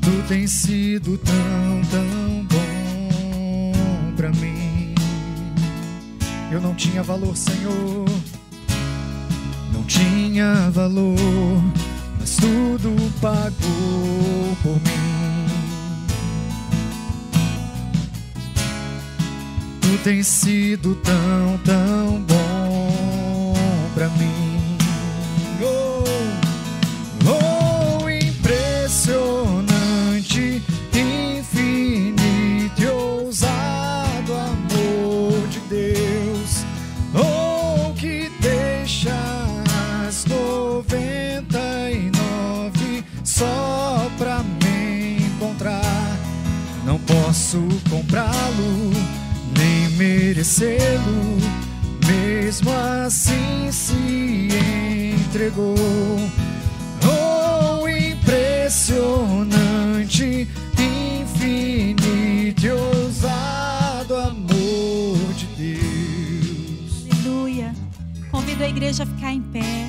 Tu 0.03 0.29
tens 0.29 0.51
sido 0.51 1.17
tão, 1.17 1.35
tão 1.91 2.45
bom 2.45 3.73
para 4.15 4.29
mim. 4.33 4.95
Eu 6.53 6.61
não 6.61 6.75
tinha 6.75 7.03
valor, 7.03 7.35
Senhor. 7.35 8.05
Não 9.73 9.83
tinha 9.85 10.71
valor, 10.71 11.17
mas 12.21 12.37
tudo 12.37 12.95
pagou 13.19 14.57
por 14.63 14.75
mim. 14.75 15.16
Tens 20.05 20.29
sido 20.29 20.95
tão, 21.03 21.59
tão 21.65 22.21
bom 22.21 22.46
merecê-lo. 50.37 51.39
Mesmo 52.07 52.71
assim 52.71 53.73
se 53.73 54.51
entregou. 55.27 55.75
Oh, 57.03 57.89
impressionante, 57.89 60.47
infinito 60.79 62.67
e 62.67 62.71
ousado 62.71 64.15
amor 64.17 65.17
de 65.35 65.47
Deus. 65.57 67.07
Aleluia. 67.11 67.75
Convido 68.31 68.63
a 68.63 68.69
igreja 68.69 69.05
a 69.05 69.07
ficar 69.07 69.33
em 69.33 69.41
pé. 69.41 69.89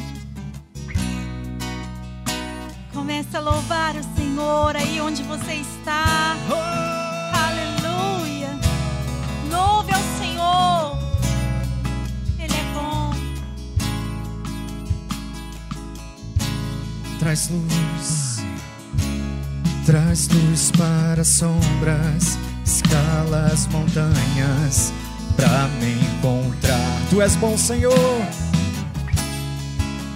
Comece 2.94 3.36
a 3.36 3.42
louvar 3.42 3.98
o 3.98 4.04
Senhor 4.16 4.78
aí 4.78 5.02
onde 5.02 5.24
você 5.24 5.56
está. 5.56 6.38
Oh, 6.50 6.97
traz 17.38 17.50
luz, 17.52 18.44
traz 19.86 20.28
luz 20.30 20.72
para 20.72 21.22
as 21.22 21.28
sombras, 21.28 22.40
escala 22.66 23.52
as 23.54 23.68
montanhas 23.68 24.92
pra 25.36 25.68
me 25.80 25.94
encontrar. 25.94 27.00
Tu 27.12 27.22
és 27.22 27.36
bom, 27.36 27.56
Senhor. 27.56 28.22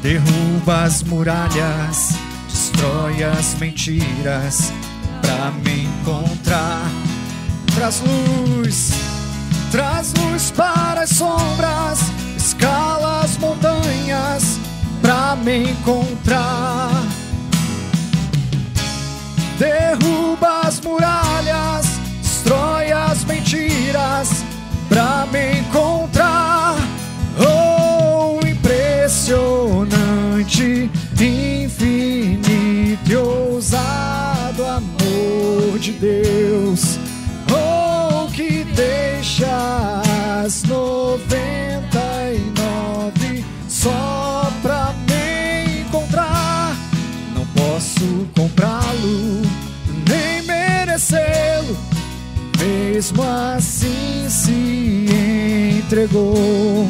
Derruba 0.02 0.84
as 0.84 1.04
muralhas, 1.04 2.16
destrói 2.50 3.24
as 3.24 3.54
mentiras 3.60 4.74
pra 5.22 5.52
me 5.64 5.84
encontrar. 5.84 6.90
Traz 7.76 8.02
luz, 8.02 8.94
traz 9.70 10.12
luz 10.16 10.50
para 10.50 11.02
as 11.02 11.12
sombras, 11.12 12.00
escala 12.36 13.22
as 13.22 13.38
montanhas 13.38 14.60
pra 15.04 15.36
me 15.36 15.72
encontrar. 15.72 17.11
Derruba 19.62 20.62
as 20.66 20.82
muralhas, 20.82 21.86
destrói 22.20 22.92
as 22.92 23.24
mentiras 23.26 24.44
pra 24.90 25.28
me 25.32 25.60
encontrar. 25.60 26.76
Oh, 27.40 28.40
impressionante, 28.44 30.90
infinito 31.22 33.08
e 33.08 33.16
ousado 33.16 34.66
amor 34.66 35.78
de 35.78 35.92
Deus. 35.92 36.61
Mesmo 53.02 53.24
assim 53.24 54.30
se 54.30 55.80
entregou. 55.80 56.88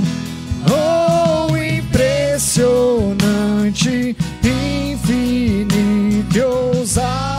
Oh, 0.70 1.56
impressionante, 1.56 4.18
infinito 4.44 6.38
e 6.38 6.42
ousado 6.42 7.31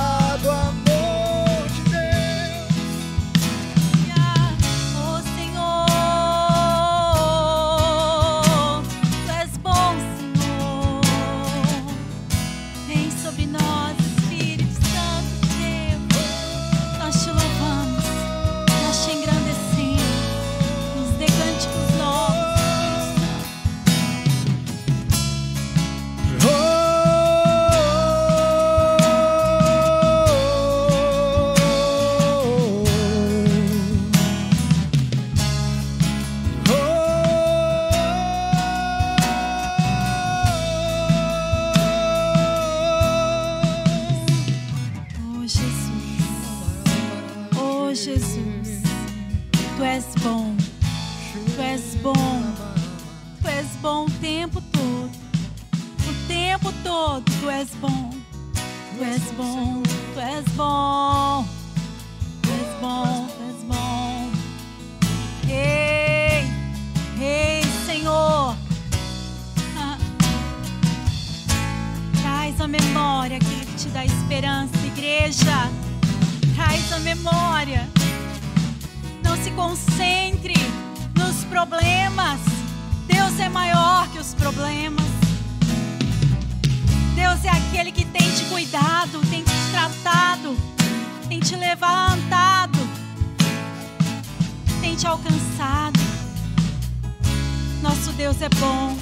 Deus 98.23 98.41
é 98.41 98.49
bom. 98.51 98.97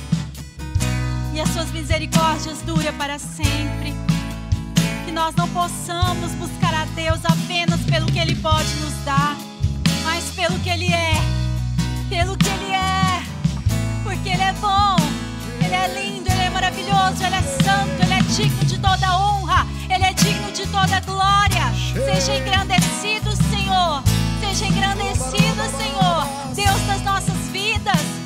E 1.35 1.41
as 1.43 1.51
suas 1.51 1.71
misericórdias 1.73 2.63
duram 2.63 2.91
para 2.95 3.19
sempre. 3.19 3.93
Que 5.05 5.13
nós 5.13 5.35
não 5.35 5.47
possamos 5.49 6.33
buscar 6.37 6.73
a 6.73 6.87
Deus 6.95 7.21
apenas 7.27 7.79
pelo 7.83 8.07
que 8.07 8.19
Ele 8.19 8.35
pode 8.37 8.75
nos 8.77 8.95
dar, 9.05 9.37
mas 10.05 10.25
pelo 10.31 10.59
que 10.61 10.71
Ele 10.71 10.91
é, 10.91 11.13
pelo 12.09 12.35
que 12.35 12.49
Ele 12.49 12.73
é, 12.73 13.23
porque 14.03 14.31
Ele 14.31 14.43
é 14.43 14.55
bom, 14.55 14.97
Ele 15.63 15.75
é 15.75 15.89
lindo, 16.01 16.33
Ele 16.33 16.41
é 16.41 16.49
maravilhoso, 16.49 17.23
Ele 17.23 17.37
é 17.37 17.43
santo, 17.43 18.03
Ele 18.03 18.15
é 18.15 18.23
digno 18.23 18.65
de 18.65 18.79
toda 18.79 19.19
honra, 19.19 19.67
Ele 19.91 20.05
é 20.05 20.15
digno 20.15 20.51
de 20.51 20.67
toda 20.67 20.99
glória. 21.01 21.71
Seja 21.93 22.39
engrandecido, 22.39 23.37
Senhor, 23.51 24.03
seja 24.41 24.67
engrandecido, 24.67 25.63
Senhor, 25.77 26.27
Deus 26.55 26.81
das 26.87 27.03
nossas 27.03 27.37
vidas, 27.53 28.20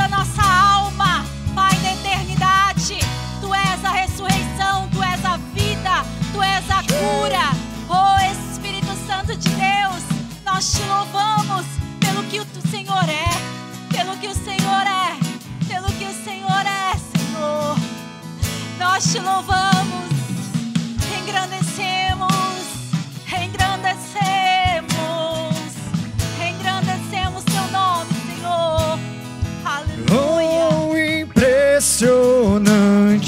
da 0.00 0.08
nossa 0.08 0.42
alma, 0.42 1.26
Pai 1.54 1.76
da 1.80 1.92
eternidade. 1.92 2.98
Tu 3.40 3.54
és 3.54 3.84
a 3.84 3.90
ressurreição, 3.90 4.88
Tu 4.90 5.02
és 5.02 5.24
a 5.24 5.36
vida, 5.52 6.04
Tu 6.32 6.42
és 6.42 6.70
a 6.70 6.82
cura. 6.82 7.46
Oh 7.88 8.16
Espírito 8.32 8.94
Santo 9.06 9.36
de 9.36 9.48
Deus, 9.50 10.02
nós 10.44 10.72
te 10.72 10.82
louvamos 10.84 11.66
pelo 12.00 12.22
que 12.24 12.40
o 12.40 12.46
Senhor 12.70 13.06
é, 13.08 13.94
pelo 13.94 14.16
que 14.16 14.28
o 14.28 14.34
Senhor 14.34 14.86
é, 14.86 15.18
pelo 15.68 15.88
que 15.98 16.06
o 16.06 16.24
Senhor 16.24 16.64
é, 16.64 16.96
Senhor. 16.96 17.76
Nós 18.78 19.12
te 19.12 19.18
louvamos, 19.18 20.10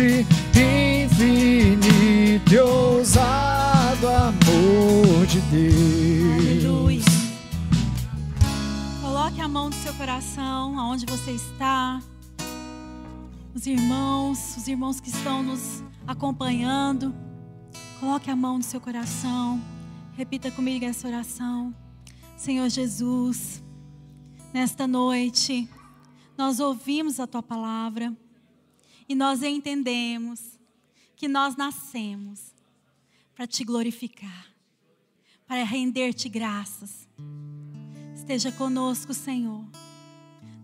infinito 0.00 1.74
e 2.50 2.58
ousado 2.58 4.08
amor 4.08 5.26
de 5.26 5.38
Deus. 5.42 7.04
Coloque 9.02 9.38
a 9.40 9.48
mão 9.48 9.68
no 9.68 9.74
seu 9.74 9.92
coração, 9.92 10.78
aonde 10.78 11.04
você 11.04 11.32
está. 11.32 12.00
Os 13.54 13.66
irmãos, 13.66 14.56
os 14.56 14.66
irmãos 14.66 14.98
que 14.98 15.10
estão 15.10 15.42
nos 15.42 15.84
acompanhando. 16.06 17.14
Coloque 18.00 18.30
a 18.30 18.36
mão 18.36 18.56
no 18.56 18.64
seu 18.64 18.80
coração. 18.80 19.60
Repita 20.16 20.50
comigo 20.50 20.86
essa 20.86 21.06
oração. 21.06 21.74
Senhor 22.34 22.70
Jesus, 22.70 23.62
nesta 24.54 24.86
noite, 24.86 25.68
nós 26.36 26.60
ouvimos 26.60 27.20
a 27.20 27.26
tua 27.26 27.42
palavra 27.42 28.16
e 29.12 29.14
nós 29.14 29.42
entendemos 29.42 30.58
que 31.14 31.28
nós 31.28 31.54
nascemos 31.54 32.54
para 33.34 33.46
te 33.46 33.62
glorificar, 33.62 34.46
para 35.46 35.64
render-te 35.64 36.30
graças. 36.30 37.06
Esteja 38.14 38.50
conosco, 38.50 39.12
Senhor. 39.12 39.66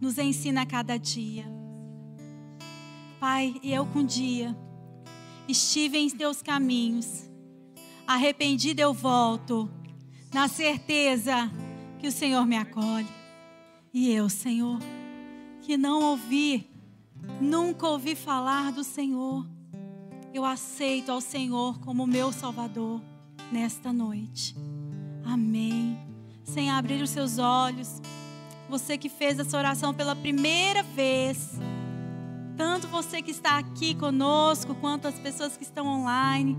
Nos 0.00 0.16
ensina 0.16 0.62
a 0.62 0.66
cada 0.66 0.96
dia. 0.96 1.44
Pai, 3.20 3.60
eu 3.62 3.84
com 3.84 3.98
um 3.98 4.06
dia 4.06 4.56
estive 5.46 5.98
em 5.98 6.08
teus 6.08 6.40
caminhos. 6.40 7.28
Arrependido 8.06 8.80
eu 8.80 8.94
volto, 8.94 9.70
na 10.32 10.48
certeza 10.48 11.52
que 11.98 12.08
o 12.08 12.12
Senhor 12.12 12.46
me 12.46 12.56
acolhe. 12.56 13.08
E 13.92 14.10
eu, 14.10 14.30
Senhor, 14.30 14.78
que 15.60 15.76
não 15.76 16.02
ouvi, 16.02 16.67
nunca 17.40 17.86
ouvi 17.86 18.14
falar 18.14 18.72
do 18.72 18.82
Senhor, 18.82 19.46
eu 20.32 20.44
aceito 20.44 21.10
ao 21.10 21.20
Senhor 21.20 21.78
como 21.80 22.06
meu 22.06 22.32
Salvador 22.32 23.00
nesta 23.50 23.92
noite. 23.92 24.54
Amém. 25.24 25.98
Sem 26.44 26.70
abrir 26.70 27.02
os 27.02 27.10
seus 27.10 27.38
olhos, 27.38 28.00
você 28.68 28.96
que 28.96 29.08
fez 29.08 29.38
essa 29.38 29.56
oração 29.56 29.92
pela 29.92 30.14
primeira 30.14 30.82
vez, 30.82 31.58
tanto 32.56 32.88
você 32.88 33.22
que 33.22 33.30
está 33.30 33.58
aqui 33.58 33.94
conosco, 33.94 34.74
quanto 34.74 35.06
as 35.06 35.18
pessoas 35.18 35.56
que 35.56 35.62
estão 35.62 35.86
online, 35.86 36.56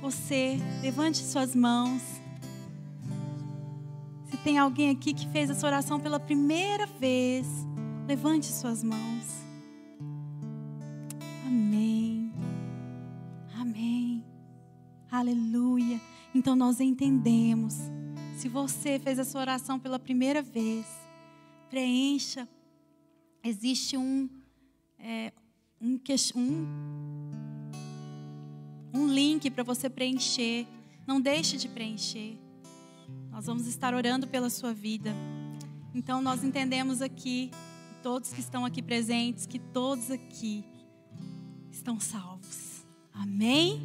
você, 0.00 0.58
levante 0.82 1.18
suas 1.18 1.54
mãos. 1.54 2.00
Se 4.30 4.36
tem 4.38 4.58
alguém 4.58 4.90
aqui 4.90 5.12
que 5.12 5.28
fez 5.28 5.50
essa 5.50 5.66
oração 5.66 5.98
pela 5.98 6.20
primeira 6.20 6.86
vez, 6.86 7.46
levante 8.06 8.46
suas 8.46 8.84
mãos. 8.84 9.24
Amém. 11.46 12.32
Amém. 13.58 14.24
Aleluia. 15.10 16.00
Então 16.34 16.54
nós 16.54 16.80
entendemos. 16.80 17.74
Se 18.36 18.48
você 18.48 18.98
fez 18.98 19.18
essa 19.18 19.38
oração 19.38 19.78
pela 19.78 19.98
primeira 19.98 20.42
vez, 20.42 20.86
preencha. 21.68 22.48
Existe 23.42 23.96
um, 23.96 24.28
é, 24.98 25.32
um, 25.80 25.98
um, 26.34 26.66
um 28.94 29.06
link 29.06 29.50
para 29.50 29.62
você 29.62 29.88
preencher. 29.88 30.66
Não 31.06 31.20
deixe 31.20 31.56
de 31.56 31.68
preencher. 31.68 32.36
Nós 33.30 33.46
vamos 33.46 33.66
estar 33.66 33.94
orando 33.94 34.26
pela 34.26 34.50
sua 34.50 34.72
vida. 34.72 35.14
Então 35.94 36.20
nós 36.20 36.44
entendemos 36.44 37.00
aqui, 37.00 37.50
todos 38.06 38.32
que 38.32 38.38
estão 38.38 38.64
aqui 38.64 38.80
presentes, 38.80 39.46
que 39.46 39.58
todos 39.58 40.12
aqui 40.12 40.64
estão 41.72 41.98
salvos. 41.98 42.86
Amém? 43.12 43.82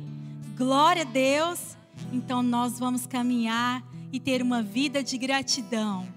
Glória 0.55 1.01
a 1.01 1.05
Deus. 1.05 1.76
Então 2.13 2.43
nós 2.43 2.78
vamos 2.78 3.07
caminhar 3.07 3.84
e 4.13 4.19
ter 4.19 4.43
uma 4.43 4.61
vida 4.61 5.01
de 5.01 5.17
gratidão. 5.17 6.07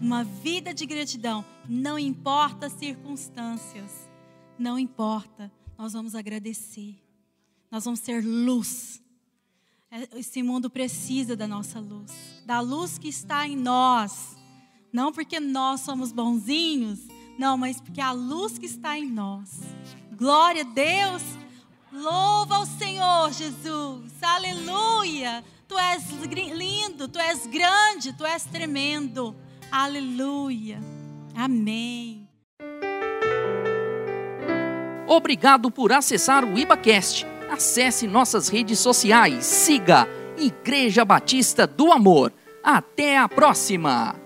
Uma 0.00 0.24
vida 0.24 0.72
de 0.72 0.86
gratidão. 0.86 1.44
Não 1.68 1.98
importa 1.98 2.68
as 2.68 2.72
circunstâncias. 2.72 4.08
Não 4.58 4.78
importa. 4.78 5.52
Nós 5.76 5.92
vamos 5.92 6.14
agradecer. 6.14 6.98
Nós 7.70 7.84
vamos 7.84 8.00
ser 8.00 8.24
luz. 8.24 9.02
Esse 10.16 10.42
mundo 10.42 10.70
precisa 10.70 11.36
da 11.36 11.46
nossa 11.46 11.78
luz. 11.78 12.10
Da 12.46 12.60
luz 12.60 12.96
que 12.96 13.08
está 13.08 13.46
em 13.46 13.56
nós. 13.56 14.38
Não 14.90 15.12
porque 15.12 15.38
nós 15.38 15.82
somos 15.82 16.12
bonzinhos. 16.12 17.11
Não, 17.38 17.56
mas 17.56 17.80
porque 17.80 18.00
a 18.00 18.12
luz 18.12 18.58
que 18.58 18.66
está 18.66 18.98
em 18.98 19.08
nós. 19.08 19.60
Glória 20.16 20.62
a 20.62 20.64
Deus. 20.64 21.22
Louva 21.92 22.60
o 22.60 22.66
Senhor, 22.66 23.32
Jesus. 23.32 24.12
Aleluia. 24.22 25.44
Tu 25.68 25.78
és 25.78 26.10
lindo, 26.54 27.08
tu 27.08 27.18
és 27.18 27.46
grande, 27.46 28.12
tu 28.12 28.24
és 28.24 28.44
tremendo. 28.44 29.34
Aleluia. 29.70 30.78
Amém. 31.34 32.28
Obrigado 35.06 35.70
por 35.70 35.92
acessar 35.92 36.44
o 36.44 36.58
IbaCast. 36.58 37.26
Acesse 37.50 38.06
nossas 38.06 38.48
redes 38.48 38.78
sociais. 38.78 39.44
Siga 39.44 40.08
Igreja 40.38 41.04
Batista 41.04 41.66
do 41.66 41.92
Amor. 41.92 42.32
Até 42.64 43.18
a 43.18 43.28
próxima! 43.28 44.21